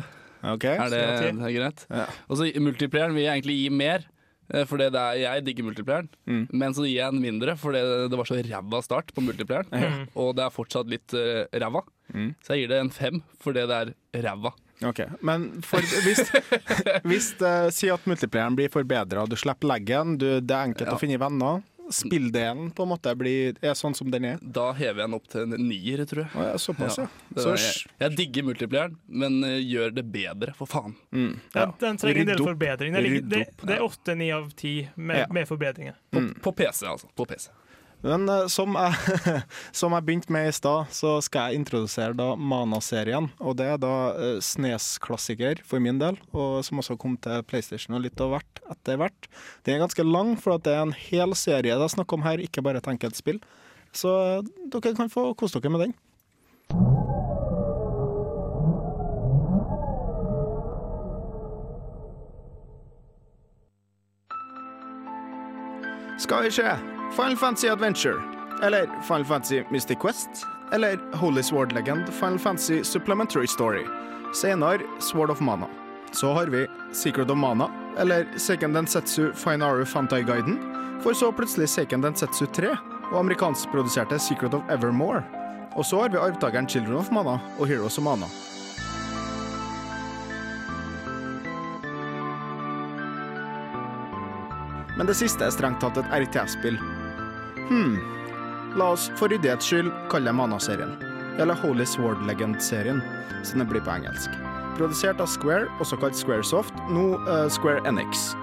Okay. 0.43 0.75
Er 0.75 0.89
det, 0.91 1.03
det 1.21 1.29
er 1.47 1.53
greit? 1.55 1.85
Ja. 1.91 2.07
Og 2.29 2.41
så 2.41 2.49
multiplieren 2.59 3.15
vil 3.15 3.23
jeg 3.29 3.37
egentlig 3.43 3.57
gi 3.61 3.69
mer. 3.71 4.09
eh, 4.53 4.65
For 4.67 4.77
det 4.77 4.89
er, 4.93 5.15
jeg 5.23 5.45
digger 5.47 5.65
multiplieren, 5.69 6.09
Mm. 6.27 6.49
men 6.53 6.75
så 6.75 6.83
gir 6.83 6.97
jeg 6.99 7.09
en 7.15 7.21
mindre 7.23 7.55
fordi 7.57 7.79
det 8.11 8.19
var 8.19 8.25
så 8.27 8.41
ræva 8.43 8.83
start 8.83 9.15
på 9.15 9.23
multiplieren. 9.23 9.71
Mm. 9.71 10.09
Og 10.17 10.35
det 10.37 10.45
er 10.45 10.51
fortsatt 10.51 10.91
litt 10.91 11.15
uh, 11.15 11.47
ræva. 11.55 11.85
Mm. 12.13 12.35
Så 12.43 12.53
jeg 12.57 12.65
gir 12.67 12.69
det 12.75 12.81
en 12.83 12.91
fem 12.91 13.23
fordi 13.41 13.67
det 13.71 13.79
er 13.79 13.95
ræva. 14.27 14.53
Ok, 14.83 14.99
Men 15.23 15.63
for, 15.63 15.79
hvis, 15.79 16.27
hvis 17.07 17.29
uh, 17.41 17.71
Si 17.71 17.87
at 17.89 18.03
multiplieren 18.11 18.57
blir 18.59 18.69
forbedra, 18.69 19.29
du 19.31 19.37
slipper 19.39 19.69
leggen, 19.71 20.17
du, 20.19 20.41
det 20.43 20.51
er 20.57 20.67
enkelt 20.73 20.89
Ja. 20.91 20.97
å 20.97 20.99
finne 20.99 21.21
venner. 21.23 21.63
Spilldelen 21.91 22.71
på 22.77 22.83
en 22.85 22.89
måte 22.93 23.15
blir, 23.19 23.57
er 23.63 23.75
sånn 23.79 23.95
som 23.97 24.11
den 24.13 24.25
er. 24.25 24.39
Da 24.43 24.69
hever 24.77 25.03
jeg 25.03 25.09
den 25.09 25.17
opp 25.19 25.27
til 25.33 25.43
en 25.43 25.69
nier, 25.69 26.05
tror 26.09 26.23
jeg. 26.25 26.31
Ja, 26.35 26.59
såpass, 26.63 26.99
ja. 27.03 27.07
Så, 27.37 27.55
jeg, 27.57 27.91
jeg 28.05 28.17
digger 28.17 28.47
multiplayeren, 28.51 28.97
men 29.09 29.43
eh, 29.45 29.59
gjør 29.61 29.95
det 29.99 30.05
bedre, 30.13 30.55
for 30.59 30.67
faen. 30.71 30.95
mm, 31.11 31.33
Den, 31.53 31.63
ja. 31.63 31.67
den 31.81 31.97
trenger 32.03 32.21
en 32.21 32.27
del 32.33 32.45
forbedring. 32.45 32.95
Det, 32.95 33.21
det, 33.33 33.43
det 33.63 33.77
er 33.79 33.83
åtte, 33.87 34.17
ni 34.17 34.31
av 34.33 34.51
ti 34.57 34.89
med, 34.97 35.25
Ja. 35.25 35.27
med 35.33 35.49
forbedringer. 35.49 35.95
På, 36.11 36.21
Mm. 36.23 36.35
på 36.43 36.53
PC, 36.53 36.87
altså. 36.87 37.09
På 37.17 37.25
PC. 37.27 37.51
Men 38.03 38.27
eh, 38.29 38.47
som, 38.51 38.75
jeg, 38.75 39.23
som 39.81 39.95
jeg 39.95 40.07
begynte 40.07 40.35
med 40.35 40.51
i 40.51 40.55
stad, 40.55 40.91
så 40.95 41.15
skal 41.25 41.51
jeg 41.53 41.63
introdusere 41.63 42.17
da 42.19 42.33
Mana-serien. 42.37 43.31
Og 43.41 43.57
det 43.61 43.69
er 43.71 43.81
da 43.81 43.95
uh, 44.17 44.39
Snes-klassiker 44.43 45.63
for 45.67 45.83
min 45.83 46.01
del, 46.03 46.19
og 46.35 46.61
som 46.67 46.83
også 46.83 46.99
kom 47.01 47.15
til 47.23 47.45
PlayStation 47.47 47.97
og 47.97 48.05
litt 48.05 48.21
av 48.23 48.35
hvert 48.35 48.63
etter 48.75 48.99
hvert. 49.01 49.29
Den 49.63 49.79
er 49.79 49.85
ganske 49.87 50.07
lang, 50.07 50.35
for 50.41 50.59
det 50.59 50.75
er 50.75 50.87
en 50.87 50.97
hel 51.09 51.37
serie 51.39 51.79
det 51.79 51.87
er 51.87 51.95
snakk 51.95 52.13
om 52.15 52.27
her, 52.27 52.43
ikke 52.43 52.65
bare 52.65 52.83
et 52.83 52.91
enkelt 52.91 53.19
spill. 53.19 53.39
Så 53.95 54.11
eh, 54.41 54.51
dere 54.73 54.97
kan 54.99 55.13
få 55.13 55.31
kose 55.39 55.61
dere 55.61 55.73
med 55.73 55.87
den. 55.87 55.95
Skal 66.23 66.45
vi 66.47 66.51
se 66.55 67.02
Final 67.17 67.37
Fantasy 67.37 67.69
Adventure, 67.69 68.23
eller 68.63 68.87
Final 69.03 69.25
Fantasy 69.25 69.63
Mystic 69.71 69.99
Quest, 69.99 70.29
eller 70.73 71.17
Holy 71.17 71.43
Sword 71.43 71.73
Legend 71.73 72.09
Final 72.09 72.39
Fantasy 72.39 72.83
Supplementary 72.83 73.47
Story. 73.47 73.87
Senere 74.35 74.81
Sword 75.01 75.31
of 75.31 75.41
Mana. 75.41 75.67
Så 76.13 76.33
har 76.33 76.47
vi 76.47 76.67
Secret 76.93 77.31
of 77.31 77.37
Mana, 77.37 77.71
eller 77.99 78.27
Seiken 78.37 78.73
Densetsu 78.73 79.33
Finaru 79.33 79.85
Fantai 79.85 80.23
Guiden, 80.23 80.59
for 81.03 81.13
så 81.13 81.33
plutselig 81.33 81.69
Seiken 81.69 82.01
Densetsu 82.01 82.47
3 82.47 82.77
og 83.13 83.19
amerikanskproduserte 83.19 84.19
Secret 84.19 84.55
of 84.55 84.63
Evermore. 84.71 85.23
Og 85.77 85.87
så 85.87 86.01
har 86.01 86.09
vi 86.09 86.17
arvtakeren 86.17 86.69
Children 86.69 86.97
of 86.97 87.13
Mana 87.13 87.39
og 87.59 87.67
Heroes 87.67 87.99
of 87.99 88.05
Mana. 88.05 88.27
Men 94.97 95.07
det 95.07 95.17
siste 95.17 95.45
er 95.45 95.53
strengt 95.53 95.81
tatt 95.81 96.01
et 96.01 96.13
RTS-spill. 96.25 97.02
Hm. 97.73 97.97
La 98.77 98.91
oss 98.93 99.07
for 99.17 99.33
ryddighets 99.33 99.65
skyld 99.65 99.89
kalle 100.13 100.29
det 100.29 100.37
Mana-serien. 100.37 100.91
Eller 101.41 101.57
Holy 101.57 101.87
Sword 101.89 102.21
Legend-serien, 102.29 103.01
som 103.49 103.63
det 103.63 103.69
blir 103.71 103.81
på 103.81 103.95
engelsk. 103.95 104.35
Produsert 104.77 105.21
av 105.25 105.31
Square, 105.33 105.71
også 105.81 105.97
kalt 106.03 106.19
Squaresoft, 106.19 106.77
nå 106.93 107.15
uh, 107.25 107.47
Square 107.53 107.81
Enix. 107.89 108.35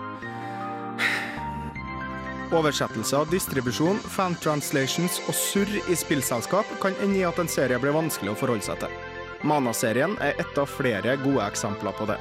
Oversettelse, 2.58 3.22
distribusjon, 3.30 4.02
fan-translations 4.18 5.20
og 5.28 5.38
surr 5.38 5.78
i 5.78 6.00
spillselskap 6.02 6.74
kan 6.82 6.98
ende 7.06 7.22
i 7.22 7.28
at 7.30 7.38
en 7.38 7.52
serie 7.52 7.78
blir 7.78 7.94
vanskelig 7.94 8.34
å 8.34 8.40
forholde 8.42 8.66
seg 8.66 8.82
til. 8.82 8.98
Mana-serien 9.46 10.18
er 10.26 10.42
ett 10.42 10.58
av 10.58 10.74
flere 10.74 11.20
gode 11.22 11.46
eksempler 11.46 11.94
på 12.02 12.10
det. 12.10 12.18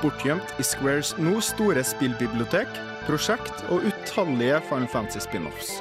Bortgjemt 0.00 0.56
i 0.56 0.64
Squares 0.64 1.12
nå 1.20 1.36
store 1.44 1.84
spillbibliotek, 1.84 2.82
prosjekt 3.04 3.68
og 3.68 3.84
utallige 3.92 4.64
Final 4.72 4.88
Fantasy 4.88 5.20
spin-offs. 5.28 5.76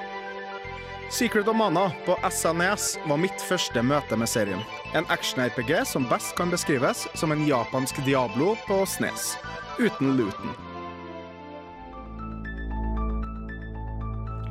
Secret 1.11 1.47
of 1.47 1.55
Mana 1.55 1.91
på 2.05 2.17
SNES 2.31 2.99
var 3.07 3.17
mitt 3.17 3.41
første 3.41 3.81
møte 3.81 4.17
med 4.17 4.29
serien. 4.29 4.59
En 4.93 5.07
action-RPG 5.09 5.71
som 5.89 6.05
best 6.05 6.35
kan 6.37 6.51
beskrives 6.53 7.07
som 7.17 7.33
en 7.33 7.41
japansk 7.47 7.97
Diablo 8.05 8.51
på 8.67 8.83
SNES, 8.85 9.31
uten 9.79 10.13
looten. 10.19 10.53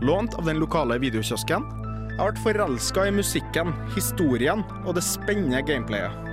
Lånt 0.03 0.35
av 0.35 0.51
den 0.51 0.59
lokale 0.59 0.99
videokiosken. 0.99 1.63
Jeg 2.19 2.35
ble 2.35 2.43
forelska 2.43 3.07
i 3.07 3.15
musikken, 3.15 3.71
historien 3.95 4.67
og 4.83 4.97
det 4.99 5.07
spennende 5.07 5.63
gameplayet. 5.63 6.27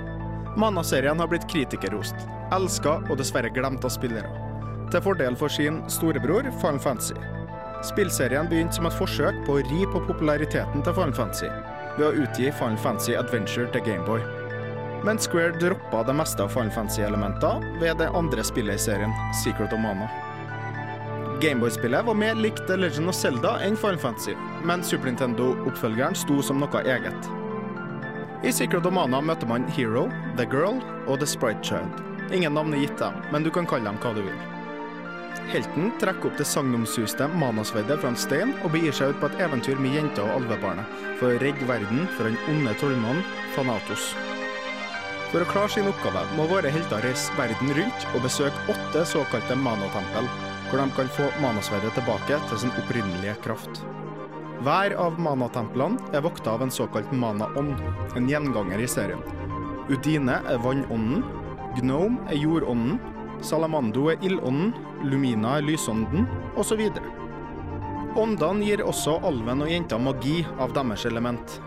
Mana-serien 0.58 1.22
har 1.22 1.30
blitt 1.30 1.46
kritikerrost, 1.52 2.18
elska 2.56 2.98
og 3.06 3.22
dessverre 3.22 3.54
glemt 3.54 3.86
av 3.86 3.94
spillere. 3.94 4.26
Til 4.90 5.06
fordel 5.06 5.38
for 5.38 5.54
sin 5.54 5.84
storebror 5.90 6.50
Final 6.58 6.82
Fantasy. 6.82 7.35
Spillserien 7.84 8.48
begynte 8.48 8.78
som 8.78 8.86
et 8.88 8.96
forsøk 8.96 9.42
på 9.46 9.58
å 9.58 9.64
ri 9.68 9.84
på 9.92 10.00
populariteten 10.08 10.84
til 10.84 10.96
Final 10.96 11.14
Fantasy 11.16 11.50
ved 11.96 12.06
å 12.08 12.24
utgi 12.24 12.50
Final 12.52 12.78
Fantasy 12.80 13.16
Adventure 13.16 13.68
til 13.72 13.84
Gameboy. 13.86 14.22
Men 15.04 15.20
Square 15.20 15.58
droppa 15.60 16.02
det 16.06 16.16
meste 16.16 16.42
av 16.42 16.52
Final 16.52 16.72
Fantasy-elementer 16.74 17.64
ved 17.80 18.00
det 18.00 18.08
andre 18.16 18.44
spillet 18.44 18.80
i 18.80 18.84
serien, 18.88 19.12
Secret 19.44 19.72
of 19.76 19.80
Mana. 19.80 20.08
Gameboy-spillet 21.40 22.06
var 22.06 22.16
mer 22.16 22.34
likt 22.34 22.64
The 22.66 22.78
Legend 22.80 23.12
of 23.12 23.16
Zelda 23.16 23.58
enn 23.64 23.76
Final 23.76 24.00
Fantasy, 24.00 24.32
men 24.64 24.84
Super 24.84 25.10
Nintendo-oppfølgeren 25.10 26.16
sto 26.16 26.40
som 26.42 26.62
noe 26.62 26.82
eget. 26.88 27.30
I 28.44 28.52
Secret 28.52 28.88
of 28.88 28.96
Mana 28.96 29.20
møter 29.20 29.48
man 29.48 29.68
Hero, 29.76 30.06
The 30.40 30.48
Girl 30.48 30.80
og 31.06 31.20
The 31.20 31.28
Sprite 31.28 31.64
Child. 31.64 32.02
Ingen 32.32 32.56
navn 32.56 32.74
er 32.74 32.86
gitt 32.86 32.98
dem, 33.00 33.20
men 33.32 33.44
du 33.44 33.52
kan 33.52 33.68
kalle 33.68 33.88
dem 33.88 34.00
hva 34.02 34.16
du 34.16 34.24
vil. 34.24 34.55
Helten 35.46 35.92
trekker 36.00 36.26
opp 36.26 36.38
det 36.40 36.44
sagnomsuste 36.50 37.28
manasverdet 37.38 38.00
fra 38.02 38.10
en 38.10 38.18
stein 38.18 38.54
og 38.66 38.72
begir 38.74 38.94
seg 38.96 39.12
ut 39.12 39.20
på 39.20 39.28
et 39.30 39.42
eventyr 39.44 39.78
med 39.78 39.94
jenta 39.94 40.24
og 40.24 40.40
alvebarnet 40.40 40.96
for 41.20 41.30
å 41.30 41.38
redde 41.38 41.68
verden 41.68 42.08
fra 42.16 42.26
den 42.26 42.38
onde 42.50 42.72
trollmannen 42.80 43.22
Thanatos. 43.54 44.08
For 45.30 45.44
å 45.44 45.48
klare 45.52 45.70
sin 45.70 45.86
oppgave 45.90 46.24
må 46.34 46.48
våre 46.50 46.72
helter 46.74 47.06
reise 47.06 47.34
verden 47.38 47.70
rundt 47.78 48.08
og 48.12 48.26
besøke 48.26 48.74
åtte 48.74 49.04
såkalte 49.06 49.58
manatempel, 49.62 50.26
hvor 50.66 50.82
de 50.82 50.88
kan 50.98 51.14
få 51.14 51.30
manasverdet 51.42 51.94
tilbake 51.94 52.40
til 52.50 52.62
sin 52.64 52.74
opprinnelige 52.82 53.38
kraft. 53.46 53.84
Hver 54.66 54.96
av 54.98 55.18
manatemplene 55.20 56.10
er 56.16 56.26
vokta 56.26 56.56
av 56.56 56.64
en 56.66 56.74
såkalt 56.74 57.12
mana-ånd, 57.14 57.78
en 58.18 58.30
gjenganger 58.30 58.82
i 58.82 58.88
serien. 58.90 59.22
Udine 59.86 60.40
er 60.50 60.58
vannånden, 60.64 61.22
Gnome 61.76 62.24
er 62.32 62.40
jordånden, 62.40 62.98
Salamando 63.44 64.08
er 64.08 64.22
ildånden, 64.24 64.72
Lumina 65.06 65.58
lysånden, 65.60 66.26
osv. 66.56 66.82
Åndene 68.16 68.64
gir 68.64 68.82
også 68.84 69.18
alven 69.28 69.64
og 69.64 69.70
jenta 69.70 69.98
magi 70.00 70.40
av 70.58 70.74
deres 70.76 71.04
element. 71.08 71.58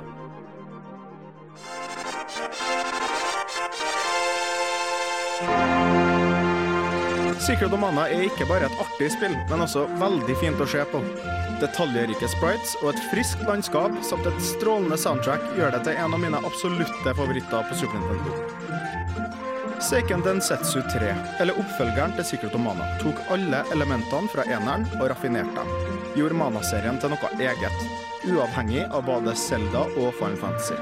Secret 7.50 7.74
of 7.74 7.80
Mana 7.82 8.04
er 8.14 8.28
ikke 8.28 8.46
bare 8.46 8.68
et 8.68 8.82
artig 8.84 9.08
spill, 9.16 9.34
men 9.50 9.64
også 9.66 9.88
veldig 9.98 10.36
fint 10.38 10.60
å 10.62 10.68
se 10.70 10.84
på. 10.92 11.00
Detaljrike 11.60 12.30
sprites 12.30 12.76
og 12.84 12.92
et 12.92 13.02
friskt 13.10 13.42
landskap 13.48 13.96
samt 14.06 14.28
et 14.30 14.44
strålende 14.46 15.00
soundtrack 15.02 15.48
gjør 15.58 15.74
det 15.74 15.82
til 15.88 15.98
en 15.98 16.14
av 16.14 16.22
mine 16.22 16.44
absolutte 16.46 17.16
favoritter 17.18 17.66
på 17.72 17.80
Super 17.82 18.04
Nintendo. 18.04 19.29
Seiken 19.80 20.20
Densetsu 20.22 20.82
3, 20.92 21.14
eller 21.40 21.56
oppfølgeren 21.56 22.12
til 22.18 22.26
Secret 22.28 22.56
of 22.58 22.60
Mana, 22.60 22.84
tok 23.00 23.22
alle 23.32 23.62
elementene 23.72 24.28
fra 24.28 24.44
eneren 24.52 24.84
og 24.98 25.06
raffinerte 25.08 25.56
dem. 25.56 25.94
Gjorde 26.18 26.36
Mana-serien 26.36 27.00
til 27.00 27.14
noe 27.14 27.30
eget, 27.40 27.86
uavhengig 28.28 28.84
av 28.90 29.06
både 29.08 29.36
Zelda 29.40 29.86
og 29.96 30.12
Final 30.20 30.36
Fantasy. 30.42 30.76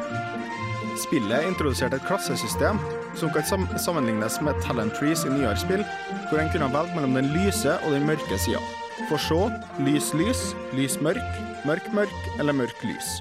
Spillet 1.03 1.45
introduserte 1.45 1.99
et 1.99 2.07
klassesystem 2.10 2.81
som 3.19 3.29
kan 3.36 3.45
sam 3.45 3.67
sammenlignes 3.77 4.39
med 4.41 4.57
talent 4.65 4.97
trees 4.97 5.27
i 5.27 5.33
nyere 5.36 5.53
spill, 5.62 5.86
hvor 6.31 6.41
en 6.41 6.49
kunne 6.53 6.71
velge 6.73 6.97
mellom 6.97 7.19
den 7.19 7.29
lyse 7.38 7.77
og 7.77 7.93
den 7.93 8.10
mørke 8.10 8.41
sida. 8.41 8.63
For 9.12 9.21
så 9.21 9.43
lys 9.77 10.10
lys, 10.17 10.47
lys 10.73 10.97
mørk, 11.05 11.21
mørk 11.69 11.93
mørk 11.93 12.17
eller 12.39 12.57
mørk 12.65 12.81
lys. 12.81 13.19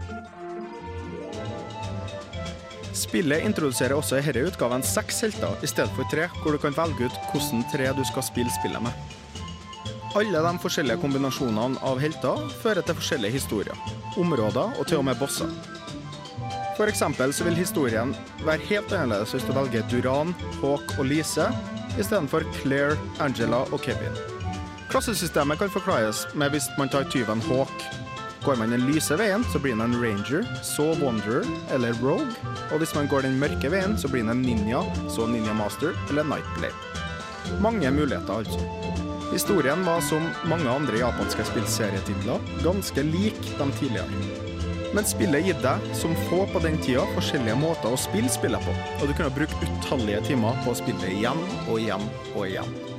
Spillet 2.96 3.44
introduserer 3.44 3.92
også 3.96 4.16
i 4.16 4.24
denne 4.24 4.48
utgaven 4.48 4.85
seks 4.87 5.20
helter 5.26 5.61
i 5.61 5.68
stedet 5.68 5.92
for 5.96 6.09
tre, 6.09 6.30
hvor 6.40 6.56
du 6.56 6.61
kan 6.62 6.76
velge 6.76 7.11
ut 7.11 7.18
hvilke 7.32 7.62
tre 7.74 7.90
du 7.92 8.02
skal 8.09 8.24
spille 8.24 8.52
spillet 8.56 8.82
med. 8.82 8.92
Alle 10.16 10.40
de 10.40 10.52
forskjellige 10.62 11.02
kombinasjonene 11.02 11.82
av 11.85 12.00
helter 12.00 12.46
fører 12.62 12.80
til 12.87 12.96
forskjellige 12.96 13.37
historier, 13.37 13.76
områder 14.16 14.78
og 14.80 14.88
til 14.88 15.02
og 15.02 15.04
med 15.11 15.20
bosser. 15.20 15.50
For 16.76 16.88
eksempel 16.88 17.32
så 17.37 17.44
vil 17.44 17.56
historien 17.56 18.14
være 18.44 18.64
helt 18.70 18.92
annerledes 18.92 19.37
hvis 19.37 19.44
du 19.44 19.52
velger 19.56 19.85
Duran, 19.92 20.32
Hawk 20.62 20.96
og 20.96 21.04
Lise 21.09 21.50
istedenfor 22.00 22.48
Claire, 22.62 22.96
Angela 23.20 23.64
og 23.72 23.80
Kevin. 23.85 24.16
Klassesystemet 24.88 25.61
kan 25.61 25.72
forklares 25.72 26.24
med 26.35 26.52
hvis 26.56 26.68
man 26.78 26.92
tar 26.92 27.09
tyven 27.12 27.44
Hawk. 27.48 28.06
Går 28.46 28.56
man 28.56 28.70
den 28.70 28.85
lyse 28.87 29.16
veien, 29.18 29.42
så 29.50 29.59
blir 29.59 29.74
man 29.74 29.90
en 29.94 30.02
ranger, 30.02 30.44
så 30.62 30.85
wanderer 31.00 31.42
eller 31.74 31.96
rogue. 31.98 32.30
Og 32.70 32.78
hvis 32.78 32.94
man 32.94 33.09
går 33.11 33.26
den 33.26 33.40
mørke 33.40 33.72
veien, 33.72 33.96
så 33.98 34.06
blir 34.06 34.22
man 34.22 34.38
en 34.38 34.46
ninja, 34.46 34.85
så 35.11 35.26
ninja 35.26 35.54
master 35.59 35.98
eller 36.11 36.22
nightblade. 36.30 36.70
Mange 37.59 37.90
muligheter, 37.90 38.38
altså. 38.38 38.62
Historien 39.32 39.82
var 39.85 40.00
som 40.00 40.30
mange 40.46 40.70
andre 40.70 41.02
japanske 41.02 41.48
spillserietitler 41.50 42.38
ganske 42.62 43.02
lik 43.02 43.42
de 43.59 43.70
tidligere. 43.80 44.24
Men 44.94 45.11
spillet 45.11 45.48
gir 45.48 45.59
deg, 45.66 45.92
som 45.98 46.14
få 46.30 46.44
på 46.52 46.62
den 46.62 46.78
tida, 46.87 47.02
forskjellige 47.18 47.59
måter 47.59 47.90
å 47.90 47.98
spille 47.98 48.30
spillet 48.30 48.62
på, 48.62 48.78
og 49.00 49.09
du 49.11 49.16
kunne 49.16 49.35
bruke 49.35 49.59
utallige 49.66 50.22
timer 50.30 50.62
på 50.62 50.70
å 50.70 50.78
spille 50.85 51.16
igjen 51.18 51.42
og 51.66 51.80
igjen 51.82 52.12
og 52.37 52.44
igjen. 52.46 52.95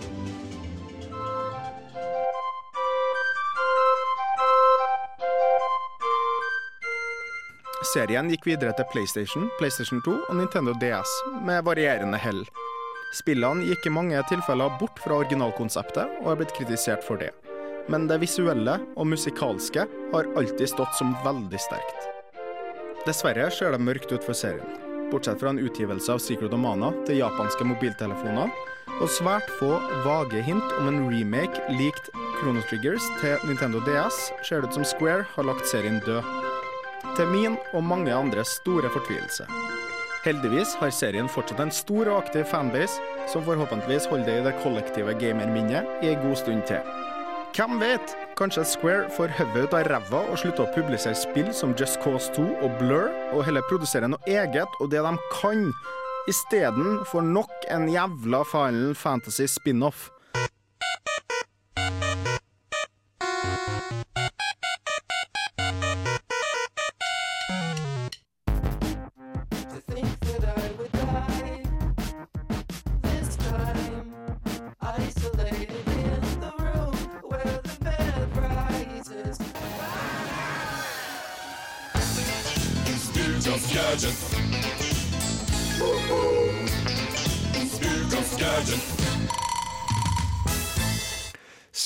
Serien 7.88 8.28
gikk 8.32 8.48
videre 8.50 8.74
til 8.76 8.88
PlayStation, 8.92 9.46
PlayStation 9.60 10.02
2 10.04 10.14
og 10.28 10.36
Nintendo 10.36 10.74
DS, 10.82 11.12
med 11.48 11.64
varierende 11.68 12.20
hell. 12.20 12.42
Spillene 13.16 13.64
gikk 13.70 13.86
i 13.88 13.94
mange 13.94 14.20
tilfeller 14.28 14.74
bort 14.82 14.98
fra 15.00 15.22
originalkonseptet 15.22 16.18
og 16.24 16.32
er 16.34 16.40
blitt 16.42 16.56
kritisert 16.58 17.06
for 17.06 17.22
det. 17.22 17.30
Men 17.88 18.10
det 18.10 18.20
visuelle 18.20 18.80
og 18.98 19.08
musikalske 19.08 19.86
har 20.12 20.32
alltid 20.36 20.68
stått 20.74 20.98
som 20.98 21.14
veldig 21.24 21.62
sterkt. 21.64 22.10
Dessverre 23.08 23.48
ser 23.56 23.72
det 23.72 23.80
mørkt 23.80 24.12
ut 24.12 24.26
for 24.26 24.36
serien, 24.36 24.74
bortsett 25.14 25.40
fra 25.40 25.54
en 25.54 25.62
utgivelse 25.64 26.12
av 26.12 26.20
Secret 26.20 26.52
of 26.52 26.60
Mana 26.60 26.92
til 27.08 27.22
japanske 27.22 27.70
mobiltelefoner, 27.70 28.52
og 28.98 29.14
svært 29.14 29.48
få 29.62 29.78
vage 30.04 30.42
hint 30.44 30.76
om 30.82 30.90
en 30.92 31.06
remake 31.14 31.78
likt 31.78 32.12
Chrono 32.42 32.66
Triggers 32.68 33.06
til 33.22 33.48
Nintendo 33.48 33.80
DS 33.88 34.28
ser 34.44 34.60
det 34.60 34.74
ut 34.74 34.82
som 34.82 34.92
Square 34.92 35.24
har 35.38 35.48
lagt 35.48 35.70
serien 35.70 36.02
død. 36.06 36.47
Til 37.18 37.26
min 37.34 37.56
og 37.74 37.82
mange 37.82 38.14
andres 38.14 38.52
store 38.60 38.92
fortvilelse. 38.94 39.48
Heldigvis 40.22 40.76
har 40.78 40.92
serien 40.94 41.30
fortsatt 41.32 41.64
en 41.64 41.72
stor 41.74 42.12
og 42.12 42.20
aktiv 42.20 42.44
fanbase, 42.46 43.02
som 43.32 43.42
forhåpentligvis 43.48 44.06
holder 44.12 44.28
det 44.28 44.36
i 44.38 44.44
det 44.46 44.52
kollektive 44.62 45.16
gamerminnet 45.18 46.04
i 46.06 46.12
en 46.12 46.22
god 46.22 46.38
stund 46.38 46.62
til. 46.70 46.84
Hvem 47.58 47.80
vet? 47.82 48.14
Kanskje 48.38 48.68
Square 48.70 49.08
får 49.16 49.34
hodet 49.40 49.64
ut 49.66 49.74
av 49.74 49.88
ræva 49.90 50.20
og 50.30 50.38
slutter 50.38 50.68
å 50.68 50.74
publisere 50.76 51.18
spill 51.18 51.50
som 51.58 51.74
Just 51.80 51.98
Cause 52.04 52.30
2 52.36 52.46
og 52.62 52.76
Blur, 52.78 53.10
og 53.34 53.48
heller 53.48 53.66
produserer 53.66 54.14
noe 54.14 54.22
eget 54.30 54.78
og 54.78 54.92
det 54.94 55.02
de 55.02 55.16
kan, 55.40 55.72
istedenfor 56.30 57.26
nok 57.26 57.66
en 57.74 57.90
jævla 57.90 58.44
Final 58.52 58.94
Fantasy 58.94 59.50
spin-off. 59.50 60.12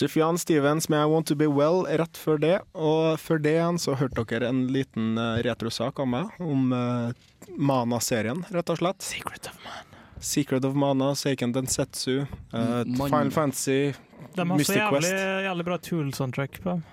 Sufjan 0.02 0.38
Stevens 0.38 0.90
med 0.90 1.04
I 1.04 1.10
Want 1.10 1.28
To 1.28 1.36
Be 1.36 1.46
Well 1.46 1.84
rett 1.86 2.18
før 2.18 2.40
det, 2.42 2.56
og 2.74 3.20
før 3.22 3.38
det 3.38 3.52
igjen 3.54 3.78
så 3.78 3.94
hørte 4.00 4.24
dere 4.32 4.48
en 4.50 4.64
liten 4.74 5.12
eh, 5.22 5.44
retrosak 5.46 6.00
av 6.02 6.08
meg 6.10 6.40
om 6.42 6.72
uh, 6.74 7.12
Mana-serien, 7.54 8.42
rett 8.50 8.72
og 8.74 8.80
slett. 8.80 9.06
Secret 9.06 9.52
of 9.52 9.60
Mana. 9.62 10.02
Secret 10.18 10.66
of 10.66 10.74
Mana, 10.74 11.12
Seiken 11.14 11.54
Densetsu, 11.54 12.24
uh, 12.50 12.82
Final 12.98 13.30
Fantasy, 13.30 13.94
De 14.34 14.42
har 14.42 14.50
så 14.50 14.58
Mystic 14.58 14.80
jævlig, 14.80 15.04
Quest. 15.06 15.22
jævlig 15.46 15.68
bra 15.70 15.78
Tool-soundtrack 15.86 16.58
på. 16.64 16.70
dem. 16.72 16.84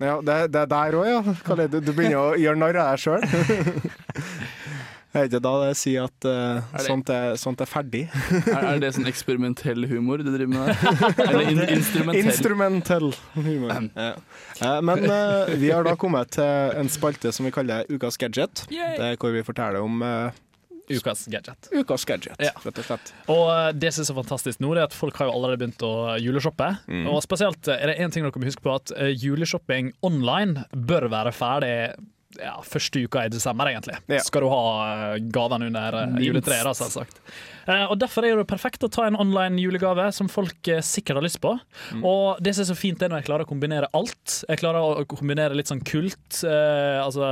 Ja, 0.00 0.18
det, 0.20 0.36
det 0.52 0.60
er 0.66 0.68
der 0.74 0.98
òg, 1.00 1.08
ja. 1.08 1.18
Er? 1.56 1.80
Du 1.80 1.92
begynner 1.92 2.20
å 2.20 2.28
gjøre 2.40 2.60
narr 2.60 2.76
av 2.80 2.92
deg 2.92 3.02
sjøl. 3.06 3.24
Er 5.10 5.26
ikke 5.26 5.40
da 5.42 5.52
det 5.64 5.70
sier 5.80 6.04
at 6.06 6.26
eh, 6.30 6.60
det- 6.76 6.84
sånt, 6.86 7.08
er, 7.10 7.32
sånt 7.40 7.60
er 7.64 7.66
ferdig? 7.66 8.04
Er, 8.50 8.66
er 8.76 8.78
det 8.84 8.92
sånn 8.94 9.08
eksperimentell 9.10 9.88
humor 9.90 10.22
du 10.22 10.28
driver 10.30 10.52
med 10.52 10.68
der? 10.70 11.24
Eller 11.24 11.48
in 11.50 11.62
instrumentell? 11.78 12.28
Instrumentell 12.30 13.08
humor. 13.34 13.88
Ja. 13.96 14.12
Uh, 14.60 14.76
Men 14.86 15.02
uh, 15.10 15.50
vi 15.58 15.72
har 15.74 15.82
da 15.88 15.96
kommet 15.98 16.30
til 16.38 16.78
en 16.78 16.88
spalte 16.92 17.32
som 17.34 17.48
vi 17.48 17.50
kaller 17.54 17.90
Ukas 17.90 18.20
gadget. 18.22 18.62
Yay! 18.70 18.94
Det 19.00 19.08
er 19.14 19.18
hvor 19.18 19.34
vi 19.34 19.42
forteller 19.46 19.82
om 19.82 19.98
Ukas 20.90 21.26
gadget. 21.30 21.68
Ukas 21.74 22.04
gadget, 22.06 22.34
Ja. 22.42 22.50
rett 22.64 22.78
og 22.82 22.86
slett. 22.86 23.10
Og 23.30 23.50
det 23.78 23.92
som 23.94 24.02
er 24.02 24.08
så 24.08 24.14
fantastisk 24.16 24.58
nå, 24.62 24.72
det 24.74 24.82
er 24.82 24.88
at 24.90 24.96
folk 24.96 25.18
har 25.20 25.28
jo 25.28 25.34
allerede 25.36 25.60
begynt 25.62 25.84
å 25.86 26.16
juleshoppe. 26.18 26.66
Mm. 26.90 27.04
Og 27.12 27.20
spesielt 27.22 27.68
er 27.70 27.92
det 27.92 27.98
én 28.02 28.10
ting 28.10 28.26
dere 28.26 28.42
må 28.42 28.48
huske 28.48 28.62
på, 28.64 28.74
at 28.74 28.90
juleshopping 29.22 29.92
online 30.06 30.64
bør 30.74 31.06
være 31.12 31.30
ferdig 31.36 31.74
ja, 32.40 32.56
første 32.66 33.02
uka 33.04 33.24
i 33.26 33.30
desember, 33.32 33.68
egentlig. 33.70 33.96
Ja. 34.10 34.22
Skal 34.24 34.44
du 34.46 34.50
ha 34.52 34.64
eh, 35.14 35.22
gavene 35.32 35.68
under 35.70 35.96
eh, 36.00 36.10
Minst. 36.14 36.26
juletreet, 36.26 36.70
selvsagt. 36.78 37.20
Eh, 37.70 37.84
og 37.86 37.98
Derfor 38.00 38.26
er 38.26 38.40
det 38.40 38.46
perfekt 38.50 38.84
å 38.86 38.90
ta 38.92 39.04
en 39.06 39.18
online 39.20 39.60
julegave 39.62 40.08
som 40.16 40.30
folk 40.32 40.70
sikkert 40.86 41.20
har 41.20 41.26
lyst 41.26 41.40
på. 41.44 41.52
Og 42.00 42.40
det 42.42 42.54
som 42.56 42.64
er 42.64 42.70
så 42.72 42.76
fint, 42.78 43.02
er 43.04 43.12
når 43.12 43.22
jeg 43.22 43.28
klarer 43.30 43.46
å 43.46 43.50
kombinere 43.50 43.90
alt. 43.96 44.40
Jeg 44.48 44.62
klarer 44.62 45.02
å 45.02 45.06
kombinere 45.10 45.56
litt 45.58 45.70
sånn 45.70 45.82
kult, 45.86 46.40
eh, 46.48 46.98
altså 47.02 47.28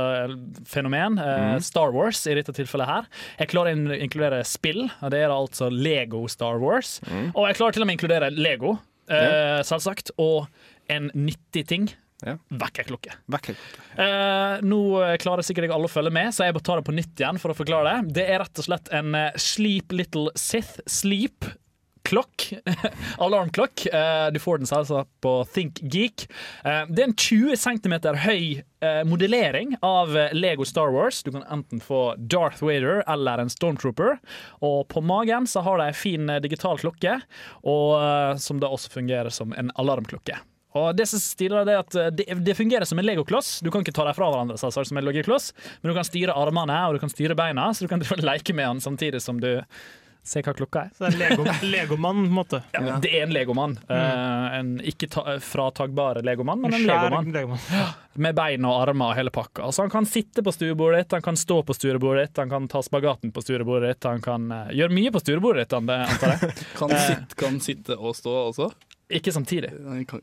fenomen. 0.69 1.19
Eh, 1.19 1.57
Star 1.65 1.93
Wars 1.95 2.23
i 2.29 2.37
dette 2.37 2.55
tilfellet 2.55 2.89
her. 2.89 3.09
Jeg 3.41 3.51
klarer 3.53 3.73
å 3.75 3.99
inkludere 3.99 4.43
spill, 4.47 4.85
og 5.01 5.13
det 5.13 5.23
er 5.25 5.33
altså 5.33 5.71
Lego 5.73 6.25
Star 6.31 6.61
Wars. 6.61 6.99
Og 7.33 7.45
jeg 7.49 7.59
klarer 7.59 7.75
til 7.75 7.85
og 7.85 7.89
med 7.89 7.97
å 7.97 7.99
inkludere 7.99 8.31
Lego, 8.35 8.77
eh, 9.09 9.59
selvsagt. 9.67 10.13
Og 10.21 10.47
en 10.89 11.11
nyttig 11.13 11.67
ting. 11.69 11.89
Ja. 12.25 12.35
Vekkerklokke. 12.51 13.15
Vekker. 13.31 13.55
Eh, 13.95 14.59
nå 14.67 14.81
klarer 15.23 15.45
sikkert 15.45 15.69
ikke 15.69 15.77
alle 15.79 15.87
å 15.87 15.93
følge 15.93 16.13
med, 16.13 16.33
så 16.35 16.47
jeg 16.47 16.57
bare 16.57 16.67
tar 16.67 16.81
det 16.81 16.89
på 16.89 16.97
nytt 16.97 17.23
igjen 17.23 17.39
for 17.39 17.53
å 17.53 17.57
forklare 17.57 17.95
det. 17.95 18.19
Det 18.19 18.27
er 18.27 18.43
rett 18.43 18.59
og 18.59 18.67
slett 18.67 18.91
en 18.95 19.15
eh, 19.15 19.39
Sleep 19.39 19.95
Little 19.95 20.33
Sith 20.35 20.81
Sleep. 20.89 21.47
Klokk. 22.09 22.47
Alarmklokk. 23.23 23.85
Eh, 23.93 24.27
du 24.33 24.39
får 24.41 24.59
den 24.59 24.71
altså 24.73 25.03
på 25.23 25.33
Think 25.53 25.79
Geek. 25.93 26.25
Eh, 26.65 26.83
det 26.89 27.03
er 27.03 27.09
en 27.11 27.15
20 27.15 27.59
cm 27.59 27.95
høy 28.25 28.65
modellering 29.03 29.73
av 29.83 30.13
Lego 30.31 30.63
Star 30.63 30.93
Wars. 30.95 31.19
Du 31.23 31.33
kan 31.35 31.43
enten 31.51 31.81
få 31.83 32.15
Darth 32.17 32.63
Vader 32.63 33.03
eller 33.11 33.43
en 33.43 33.51
Stormtrooper. 33.51 34.15
Og 34.63 34.87
på 34.91 35.03
magen 35.03 35.47
så 35.51 35.63
har 35.67 35.81
de 35.81 35.89
en 35.91 35.99
fin 35.99 36.31
digital 36.39 36.79
klokke, 36.79 37.17
og, 37.67 38.39
som 38.39 38.63
da 38.63 38.71
også 38.71 38.95
fungerer 38.95 39.35
som 39.35 39.51
en 39.51 39.73
alarmklokke. 39.75 40.39
Og 40.77 40.91
det 40.97 41.07
som 41.09 41.21
stiler 41.21 41.63
er 41.65 41.79
at 41.81 41.95
eh, 41.97 42.11
det, 42.13 42.27
det 42.45 42.57
fungerer 42.57 42.85
som 42.85 42.99
en 43.01 43.07
legokloss. 43.07 43.59
Du 43.65 43.71
kan 43.73 43.85
ikke 43.85 43.95
ta 43.95 44.05
dem 44.05 44.17
fra 44.17 44.29
hverandre, 44.29 44.59
selvsagt, 44.61 44.91
som 44.91 44.99
en 45.01 45.07
legokloss, 45.07 45.51
men 45.81 45.91
du 45.91 45.97
kan 45.97 46.05
styre 46.07 46.35
armene 46.37 46.77
og 46.87 46.97
du 46.97 47.01
kan 47.01 47.13
styre 47.13 47.37
beina, 47.37 47.71
så 47.73 47.87
du 47.87 47.91
kan 47.91 48.03
leke 48.03 48.53
med 48.53 48.67
den 48.67 48.83
samtidig 48.85 49.23
som 49.25 49.41
du 49.41 49.55
ser 50.29 50.43
hva 50.45 50.53
klokka 50.53 50.81
er. 50.85 50.91
Så 50.93 51.07
det 51.07 51.15
er 51.15 51.31
Lego, 51.31 51.45
Legomann, 51.73 52.19
på 52.21 52.27
en 52.27 52.35
måte. 52.35 52.59
Ja, 52.75 52.97
det 53.01 53.11
er 53.17 53.25
en 53.25 53.33
legomann. 53.33 53.77
Eh, 53.89 54.57
en 54.59 54.75
ikke 54.85 55.09
ta, 55.11 55.23
fratagbar 55.41 56.21
legomann, 56.25 56.61
men 56.61 56.75
en 56.75 56.85
legomann. 56.85 57.31
Legomann. 57.33 57.95
Med 58.19 58.35
bein 58.37 58.67
og 58.67 58.81
armer 58.83 59.13
og 59.13 59.17
hele 59.17 59.33
pakka. 59.33 59.71
Så 59.71 59.85
han 59.85 59.93
kan 59.93 60.05
sitte 60.09 60.43
på 60.45 60.53
stuebordet 60.53 61.05
ditt, 61.05 61.15
han 61.17 61.25
kan 61.25 61.39
stå 61.39 61.61
på 61.65 61.75
stuebordet 61.77 62.27
ditt, 62.27 62.43
han 62.43 62.51
kan 62.51 62.67
ta 62.69 62.83
spagaten 62.85 63.33
på 63.33 63.43
stuebordet 63.45 63.95
ditt, 63.95 64.09
han 64.09 64.21
kan 64.25 64.51
eh, 64.53 64.75
gjøre 64.81 64.97
mye 64.99 65.15
på 65.15 65.23
stuebordet 65.23 65.65
ditt, 65.65 65.77
antar 65.79 66.35
jeg. 66.35 66.53
Kan, 66.79 66.93
sitte, 66.93 67.35
kan 67.39 67.57
sitte 67.63 67.95
og 67.97 68.13
stå 68.15 68.31
også? 68.51 68.69
Ikke 69.09 69.31
samtidig. 69.33 69.71
Nei, 69.81 70.03
kan- 70.09 70.21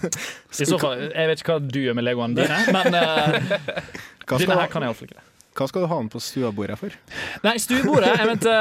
I 0.62 0.64
så 0.64 0.78
fall, 0.80 1.02
Jeg 1.12 1.28
vet 1.32 1.42
ikke 1.42 1.58
hva 1.58 1.60
du 1.68 1.82
gjør 1.82 1.98
med 1.98 2.06
legoene 2.08 2.38
dine, 2.40 2.62
men 2.72 2.96
uh, 3.02 3.36
dine 4.38 4.56
her 4.56 4.72
kan 4.72 4.82
jeg 4.86 4.88
iallfall 4.92 5.10
ikke. 5.10 5.22
hva 5.58 5.66
skal 5.68 5.82
du 5.84 5.88
ha 5.90 5.96
den 6.00 6.08
på 6.08 6.20
stuebordet 6.24 6.78
for? 6.80 6.94
Nei, 7.44 7.52
stuebordet. 7.60 8.08
Jeg 8.16 8.28
mente 8.30 8.52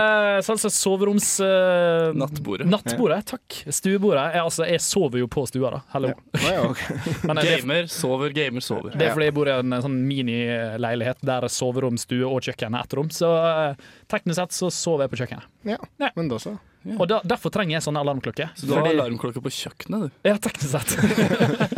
altså, 0.43 0.67
soveroms... 0.75 1.29
Uh, 1.39 2.11
Nattbordet. 2.19 2.67
Nattbordet, 2.67 3.21
takk. 3.31 3.61
Stuebordet. 3.71 4.25
Jeg, 4.35 4.43
altså, 4.43 4.65
jeg 4.67 4.83
sover 4.83 5.21
jo 5.23 5.29
på 5.31 5.45
stua, 5.47 5.71
da. 5.77 5.79
Hallo. 5.93 6.11
Ja, 6.35 6.51
ja, 6.57 6.65
okay. 6.67 6.97
Men 7.29 7.39
eh, 7.39 7.47
Gamer 7.61 7.87
sover, 7.87 8.35
gamer 8.35 8.65
sover. 8.65 8.91
det 8.99 9.07
er 9.07 9.15
fordi 9.15 9.29
jeg 9.29 9.37
bor 9.39 9.47
i 9.47 9.55
en 9.55 9.77
eh, 9.77 9.85
sånn 9.87 9.95
minileilighet 10.09 11.23
der 11.31 11.47
soverom, 11.47 11.95
stue 12.01 12.27
og 12.27 12.43
kjøkken 12.49 12.75
er 12.75 12.83
ett 12.89 12.97
rom. 12.99 13.07
Så 13.15 13.31
eh, 13.39 13.87
teknisk 14.11 14.37
sett 14.39 14.55
så 14.55 14.69
sover 14.73 15.07
jeg 15.07 15.13
på 15.13 15.21
kjøkkenet. 15.23 15.47
ja. 15.71 15.79
Ja. 16.01 16.11
Men 16.17 16.29
da 16.31 16.39
så. 16.41 16.57
Og 16.97 17.03
da, 17.05 17.19
derfor 17.29 17.51
trenger 17.53 17.75
jeg 17.75 17.83
sånne 17.85 18.01
alarmklokker. 18.01 18.53
Så 18.57 18.65
du 18.65 18.71
har 18.73 18.81
Fordi- 18.81 18.95
alarmklokke 18.97 19.41
på 19.45 19.51
kjøkkenet, 19.53 20.07
du? 20.07 20.29
Ja, 20.29 20.37
teknisk 20.41 20.71
sett. 20.73 20.95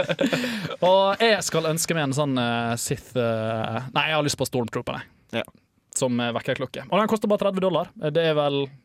og 0.88 1.20
jeg 1.20 1.42
skal 1.44 1.68
ønske 1.74 1.98
meg 1.98 2.08
en 2.08 2.16
sånn 2.16 2.38
uh, 2.40 2.76
Sith 2.80 3.12
uh... 3.20 3.84
Nei, 3.92 4.06
jeg 4.10 4.16
har 4.16 4.24
lyst 4.24 4.40
på 4.40 4.48
Stormtrooperne. 4.48 5.04
Ja. 5.36 5.44
Som 5.94 6.18
eh, 6.24 6.32
vekkerklokke. 6.34 6.88
Og 6.90 6.96
den 6.98 7.10
koster 7.12 7.30
bare 7.30 7.52
30 7.52 7.62
dollar. 7.62 7.92
Det 7.94 8.24
er 8.32 8.34
vel 8.38 8.64
30 8.64 8.72
ganger 8.72 8.80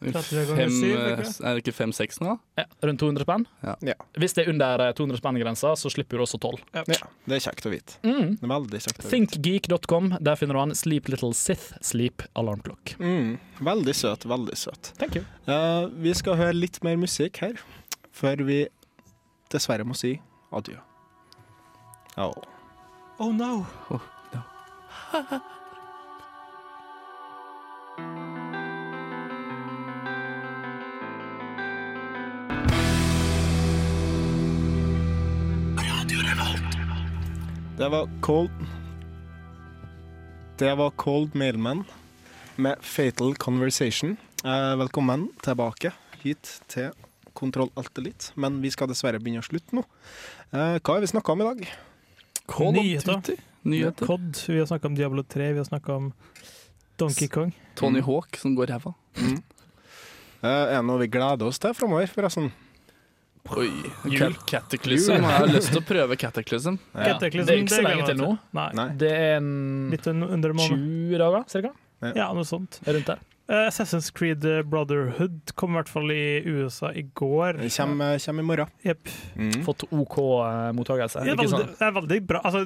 Fem, 0.00 0.14
eh, 0.16 1.18
er 1.20 1.56
det 1.56 1.60
ikke 1.60 1.74
fem-seks 1.76 2.22
nå? 2.24 2.38
ja, 2.56 2.64
rundt 2.88 3.02
200 3.02 3.24
spenn. 3.26 3.42
Ja. 3.60 3.74
Ja. 3.84 3.96
Hvis 4.16 4.32
det 4.32 4.46
er 4.46 4.52
under 4.54 4.80
eh, 4.86 4.92
200 4.96 5.20
spenn-grensa, 5.20 5.74
så 5.76 5.92
slipper 5.92 6.16
du 6.16 6.24
også 6.24 6.40
12. 6.40 6.62
ja. 6.72 7.08
Det 7.28 7.36
er 7.36 7.42
kjekt 7.44 7.68
å 7.68 7.72
vite. 7.74 7.98
Mm. 8.00 8.38
Veldig 8.40 8.80
kjekt 8.80 9.02
å 9.02 9.04
vite. 9.04 9.10
Thinkgeek.com. 9.12 10.14
Der 10.24 10.40
finner 10.40 10.56
du 10.56 10.62
han 10.62 10.72
Sleep 10.78 11.10
Little 11.12 11.34
Sith 11.36 11.74
Sleep 11.84 12.24
Alarmclock. 12.32 12.94
Mm. 12.96 13.36
Veldig 13.60 13.96
søt, 13.96 14.24
veldig 14.24 14.56
søt. 14.56 14.94
Thank 14.96 15.20
you. 15.20 15.26
Uh, 15.44 15.92
vi 16.00 16.16
skal 16.16 16.40
høre 16.40 16.56
litt 16.56 16.80
mer 16.86 16.96
musikk 17.00 17.42
her, 17.44 17.60
før 18.16 18.40
vi 18.48 18.62
dessverre 19.52 19.84
må 19.84 19.98
si 19.98 20.16
adjø. 20.56 20.80
Oh. 22.16 22.32
no 23.20 23.20
Oh 23.20 23.32
no! 23.36 24.00
Det 37.80 37.88
var 37.88 38.08
Cold 38.20 38.50
Det 40.58 40.74
var 40.74 40.90
Cold 40.90 41.34
Mailman 41.34 41.84
med 42.56 42.76
Fatal 42.80 43.34
Conversation. 43.34 44.16
Eh, 44.44 44.76
velkommen 44.76 45.30
tilbake 45.40 45.92
hit 46.20 46.60
til 46.68 46.90
Kontroll 47.32 47.70
Alt. 47.80 48.32
Men 48.34 48.60
vi 48.60 48.68
skal 48.68 48.92
dessverre 48.92 49.16
begynne 49.16 49.40
å 49.40 49.48
slutte 49.48 49.72
nå. 49.72 49.86
Eh, 50.52 50.76
hva 50.76 50.92
har 50.92 51.00
vi 51.00 51.08
snakka 51.08 51.32
om 51.32 51.40
i 51.40 51.48
dag? 51.48 51.64
Call 52.52 52.76
Nyheter. 52.76 53.40
Nyheter. 53.64 54.06
COD. 54.12 54.44
Vi 54.44 54.58
har 54.58 54.68
snakka 54.68 54.92
om 54.92 55.00
Diablo 55.00 55.24
3, 55.24 55.52
vi 55.52 55.64
har 55.64 55.70
snakka 55.72 55.96
om 55.96 56.12
Donkey 57.00 57.32
Kong. 57.32 57.54
Tony 57.80 58.04
Hawk 58.04 58.36
som 58.36 58.60
går 58.60 58.74
ræva. 58.74 58.92
Eh, 59.16 59.40
er 60.44 60.76
det 60.76 60.84
noe 60.84 61.00
vi 61.00 61.08
gleder 61.08 61.48
oss 61.48 61.58
til 61.58 61.72
framover, 61.72 62.12
forresten? 62.12 62.52
Oi. 63.58 63.70
Jul. 64.12 64.34
Cataclysm. 64.46 65.16
Jeg 65.16 65.22
har 65.26 65.48
lyst 65.50 65.72
til 65.72 65.80
å 65.80 65.86
prøve 65.86 66.16
Cataclysm. 66.20 66.76
Ja. 66.94 67.14
Cataclysm, 67.14 67.46
Det 67.48 67.56
er 67.56 67.64
ikke 67.64 67.78
så 67.80 67.86
lenge 67.86 68.06
til 68.06 68.20
nå. 68.20 68.30
Nei. 68.56 68.68
Nei. 68.78 68.88
Det 69.00 69.10
er 69.10 69.36
en 69.40 69.50
Litt 69.90 70.06
under 70.06 70.54
måned. 70.54 70.84
20 71.10 71.18
dager, 71.24 71.44
cirka. 71.50 71.72
Ja, 72.16 72.30
noe 72.36 72.46
sånt. 72.48 72.78
Rundt 72.86 73.10
der. 73.10 73.18
Eh, 73.50 73.66
Assassin's 73.66 74.12
Creed 74.14 74.44
Brotherhood 74.70 75.50
kom 75.58 75.74
i 75.74 75.80
hvert 75.80 75.90
fall 75.90 76.12
i 76.14 76.22
USA 76.46 76.92
i 76.94 77.02
går. 77.18 77.58
Det 77.58 77.72
kommer, 77.74 78.20
kommer 78.22 78.44
i 78.44 78.48
morgen. 78.52 78.70
Yep. 78.86 79.10
Mm. 79.36 79.58
Fått 79.66 79.84
OK 79.90 80.16
eh, 80.22 80.70
mottakelse. 80.78 81.24
Det 81.26 81.50
sånn. 81.50 81.66
det 81.74 81.88
er 81.88 81.94
veldig 81.98 82.20
bra. 82.30 82.44
Altså, 82.46 82.62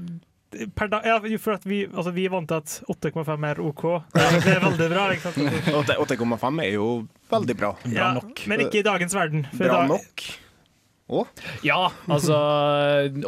per 0.77 0.93
dag, 0.93 1.09
ja, 1.09 1.17
for 1.41 1.57
at 1.57 1.65
vi, 1.67 1.81
altså, 1.89 2.13
vi 2.15 2.27
er 2.29 2.35
vant 2.37 2.47
til 2.53 2.61
at 2.61 2.77
8,5 2.93 3.49
er 3.49 3.63
OK. 3.65 3.85
Det 4.13 4.23
er, 4.29 4.39
det 4.45 4.55
er 4.59 4.63
veldig 4.69 4.89
bra. 4.93 5.09
Ikke 5.17 5.33
sant? 5.33 5.59
Åtte- 5.81 5.99
8,5 6.05 6.63
er 6.69 6.73
jo 6.77 6.89
veldig 7.33 7.57
bra. 7.59 7.73
Ja, 7.91 8.13
nok. 8.21 8.45
Men 8.53 8.67
ikke 8.69 8.83
i 8.85 8.87
dagens 8.87 9.17
verden. 9.17 9.49
For 9.57 9.65
Bra 9.65 9.81
dag, 9.83 9.95
nok. 9.97 10.27
Ja, 11.63 11.91
altså 12.09 12.37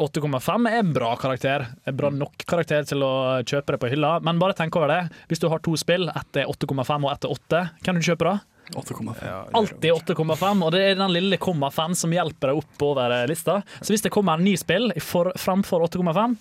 8,5 0.00 0.68
er 0.70 0.78
en 0.80 0.92
bra 0.96 1.10
karakter. 1.20 1.66
En 1.84 1.96
bra 1.96 2.08
nok 2.10 2.46
karakter 2.48 2.86
til 2.88 3.04
å 3.04 3.12
kjøpe 3.44 3.74
det 3.74 3.80
på 3.82 3.90
hylla. 3.92 4.14
Men 4.24 4.40
bare 4.40 4.56
tenk 4.56 4.76
over 4.80 4.88
det. 4.92 5.02
Hvis 5.28 5.42
du 5.42 5.48
har 5.52 5.60
to 5.64 5.76
spill, 5.80 6.08
ett 6.08 6.40
er 6.40 6.48
8,5 6.48 7.04
og 7.04 7.10
ett 7.12 7.26
er 7.28 7.34
8, 7.36 7.62
hvem 7.84 8.00
du 8.00 8.06
kjøper 8.08 8.30
da? 8.32 8.36
8,5. 8.80 9.20
Alltid 9.60 9.92
8,5, 9.92 10.64
og 10.64 10.72
det 10.74 10.82
er 10.82 10.96
den 10.98 11.12
lille 11.14 11.38
komma 11.38 11.68
5 11.70 11.94
som 12.00 12.14
hjelper 12.16 12.50
deg 12.50 12.62
oppover 12.64 13.14
lista. 13.30 13.60
Så 13.78 13.92
hvis 13.94 14.02
det 14.02 14.14
kommer 14.14 14.40
en 14.40 14.48
ny 14.48 14.56
spill 14.58 14.88
for, 15.04 15.30
framfor 15.38 15.84
8,5, 15.86 16.38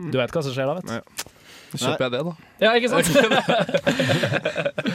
du 0.00 0.16
vet 0.16 0.32
hva 0.34 0.42
som 0.42 0.56
skjer 0.56 0.66
da, 0.66 0.80
vet 0.80 0.88
du. 0.88 0.96
Ja. 0.96 1.36
Så 1.70 1.84
kjøper 1.84 2.08
jeg 2.08 2.12
det, 2.16 2.22
da. 2.26 2.32
Ja, 2.64 2.70
ikke 2.74 2.90
sant? 2.90 3.06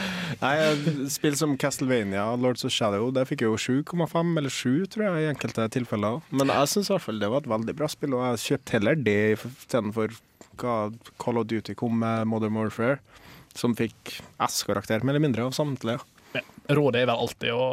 Nei, 0.42 1.08
Spill 1.12 1.36
som 1.38 1.54
Castlevania 1.56 2.24
Lords 2.36 2.66
of 2.68 2.72
Shadow 2.74 3.08
Det 3.14 3.22
fikk 3.30 3.46
jo 3.46 3.54
7,5 3.56 4.34
eller 4.36 4.52
7, 4.52 4.86
tror 4.92 5.06
jeg, 5.06 5.22
i 5.24 5.30
enkelte 5.30 5.68
tilfeller. 5.72 6.20
Men 6.30 6.52
jeg 6.52 6.72
syns 6.72 6.90
i 6.90 6.94
hvert 6.94 7.06
fall 7.06 7.22
det 7.22 7.30
var 7.32 7.44
et 7.44 7.52
veldig 7.54 7.76
bra 7.78 7.88
spill, 7.90 8.16
og 8.18 8.26
jeg 8.26 8.42
kjøpte 8.44 8.76
heller 8.76 8.98
det 9.06 9.16
istedenfor 9.38 10.18
hva 10.60 10.76
Call 11.20 11.40
of 11.40 11.48
Duty 11.48 11.76
kom 11.76 11.98
med 12.00 12.28
Modern 12.28 12.56
Warfare, 12.56 12.98
som 13.56 13.74
fikk 13.76 14.18
S-karakter, 14.48 15.04
mer 15.04 15.16
eller 15.16 15.24
mindre, 15.26 15.48
av 15.48 15.56
samtlige. 15.56 16.04
Rådet 16.68 17.02
er 17.02 17.08
vel 17.08 17.24
alltid 17.24 17.52
å 17.56 17.66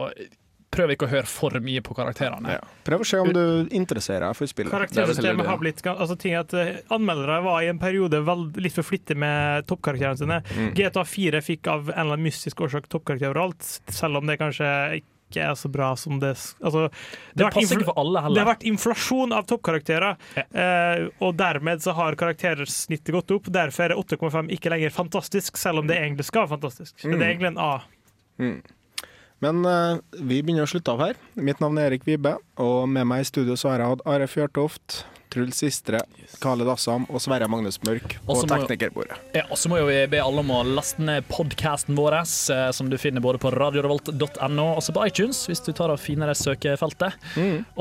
prøve 0.74 0.98
ikke 0.98 1.08
å 1.08 1.12
høre 1.14 1.30
for 1.30 1.58
mye 1.64 1.84
på 1.86 1.96
karakterene. 1.98 2.58
Ja. 2.58 2.62
Prøv 2.88 3.06
å 3.06 3.08
se 3.08 3.22
om 3.24 3.32
du 3.36 3.44
interesserer 3.76 4.28
deg 4.28 4.38
for 4.38 4.50
spillet. 4.50 4.74
Karaktersystemet 4.74 5.50
har 5.50 5.62
blitt 5.62 5.82
altså, 5.90 6.18
ting 6.20 6.38
at 6.40 6.54
eh, 6.58 6.82
Anmeldere 6.94 7.40
var 7.46 7.64
i 7.64 7.72
en 7.72 7.82
periode 7.82 8.24
veld, 8.26 8.60
litt 8.62 8.76
for 8.76 8.88
flittige 8.88 9.20
med 9.20 9.68
toppkarakterene 9.70 10.20
sine. 10.20 10.42
Mm. 10.54 10.74
GTA 10.78 11.06
4 11.08 11.44
fikk 11.46 11.72
av 11.72 11.90
en 11.90 11.96
eller 11.96 12.18
annen 12.18 12.28
mystisk 12.28 12.66
årsak 12.66 12.90
toppkarakter 12.92 13.32
overalt, 13.32 13.66
selv 13.94 14.22
om 14.22 14.30
det 14.30 14.40
kanskje 14.42 14.70
ikke 15.00 15.48
er 15.50 15.56
så 15.58 15.70
bra 15.72 15.96
som 15.98 16.20
det 16.22 16.36
altså, 16.36 16.90
Det 17.34 17.42
det, 17.42 17.48
passer 17.56 17.80
ikke 17.80 17.90
for 17.90 18.02
alle 18.04 18.22
Det 18.30 18.44
har 18.44 18.50
vært 18.52 18.68
inflasjon 18.70 19.34
av 19.34 19.48
toppkarakterer, 19.50 20.20
eh, 20.44 21.08
og 21.24 21.34
dermed 21.40 21.82
så 21.84 21.96
har 21.98 22.20
karaktersnittet 22.20 23.14
gått 23.16 23.34
opp. 23.34 23.50
Derfor 23.54 23.90
er 23.90 23.98
8,5 23.98 24.54
ikke 24.54 24.74
lenger 24.76 24.94
fantastisk, 24.94 25.58
selv 25.58 25.82
om 25.82 25.90
det 25.90 25.98
egentlig 25.98 26.28
skal 26.30 26.46
være 26.46 26.56
fantastisk. 26.58 26.96
Så 27.00 27.10
Det 27.10 27.20
er 27.20 27.32
egentlig 27.32 27.54
en 27.56 27.62
A. 27.64 27.74
Mm. 28.42 28.58
Men 29.44 29.66
eh, 29.68 29.98
vi 30.22 30.40
begynner 30.40 30.68
å 30.68 30.72
slutte 30.72 30.94
av 30.94 31.02
her. 31.04 31.20
Mitt 31.36 31.60
navn 31.64 31.80
er 31.82 31.92
Erik 31.92 32.06
Vibe, 32.08 32.38
og 32.64 32.88
med 32.92 33.10
meg 33.10 33.26
i 33.26 33.28
studio 33.28 33.58
så 33.60 33.74
har 33.74 33.84
jeg 33.84 33.96
hatt 33.96 34.06
Are 34.08 34.30
Fjørtoft, 34.30 35.04
Truls 35.34 35.58
Sistre, 35.64 36.04
Kale 36.44 36.66
Dassam 36.68 37.08
og 37.10 37.22
Sverre 37.24 37.48
Magnus 37.50 37.80
Mørk 37.86 38.18
på 38.22 38.36
Og 38.36 38.42
så 38.44 38.48
må 38.50 38.60
teknikerbordet. 38.62 39.18
Ja, 39.34 39.46
og 39.50 39.58
så 39.58 39.72
må 39.72 39.80
jo 39.82 39.88
vi 39.90 39.98
be 40.12 40.22
alle 40.22 40.44
om 40.44 40.54
å 40.54 40.62
laste 40.68 41.02
ned 41.04 41.26
podkasten 41.32 41.98
vår, 41.98 42.20
eh, 42.22 42.70
som 42.76 42.92
du 42.92 43.00
finner 43.02 43.24
både 43.24 43.42
på 43.42 43.52
radiorevolt.no 43.56 44.68
og 44.68 44.82
også 44.82 44.96
på 44.96 45.08
iTunes, 45.10 45.44
hvis 45.50 45.64
du 45.66 45.72
tar 45.74 45.94
og 45.94 46.02
finner 46.02 46.30
det 46.30 46.38
søkefeltet. 46.42 47.18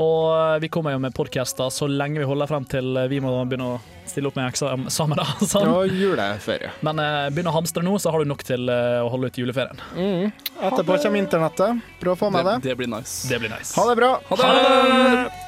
Og 0.01 0.29
eh, 0.33 0.59
vi 0.63 0.71
kommer 0.73 0.95
jo 0.95 1.03
med 1.03 1.15
podkaster 1.15 1.69
så 1.73 1.89
lenge 1.89 2.23
vi 2.23 2.29
holder 2.29 2.49
frem 2.49 2.65
til 2.69 2.97
eh, 2.97 3.09
vi 3.11 3.21
må 3.23 3.35
begynne 3.45 3.75
å 3.75 3.81
stille 4.09 4.27
opp 4.27 4.35
med 4.35 4.49
eksamen. 4.49 5.17
Da, 5.19 5.25
sånn. 5.45 5.69
Og 5.69 5.93
juleferie. 5.93 6.73
Men 6.85 7.01
eh, 7.03 7.29
begynn 7.33 7.51
å 7.51 7.55
hamstre 7.55 7.85
nå, 7.85 7.95
så 8.01 8.13
har 8.13 8.23
du 8.23 8.29
nok 8.33 8.43
til 8.47 8.69
eh, 8.71 8.99
å 9.03 9.09
holde 9.13 9.31
ut 9.31 9.39
juleferien. 9.43 9.79
Mm. 9.93 10.33
Etterpå 10.59 10.97
kommer 10.97 11.21
internettet. 11.21 11.87
Prøv 12.01 12.17
å 12.17 12.19
få 12.25 12.33
med 12.33 12.49
det. 12.49 12.59
Det 12.69 12.77
blir 12.79 12.91
nice. 12.91 13.23
Det 13.29 13.41
blir 13.43 13.53
nice. 13.53 13.73
Ha 13.77 13.87
det 13.89 13.97
bra. 13.99 14.15
Ha 14.29 14.41
det! 14.41 14.51
Ha 14.53 15.07
yeah, 15.13 15.42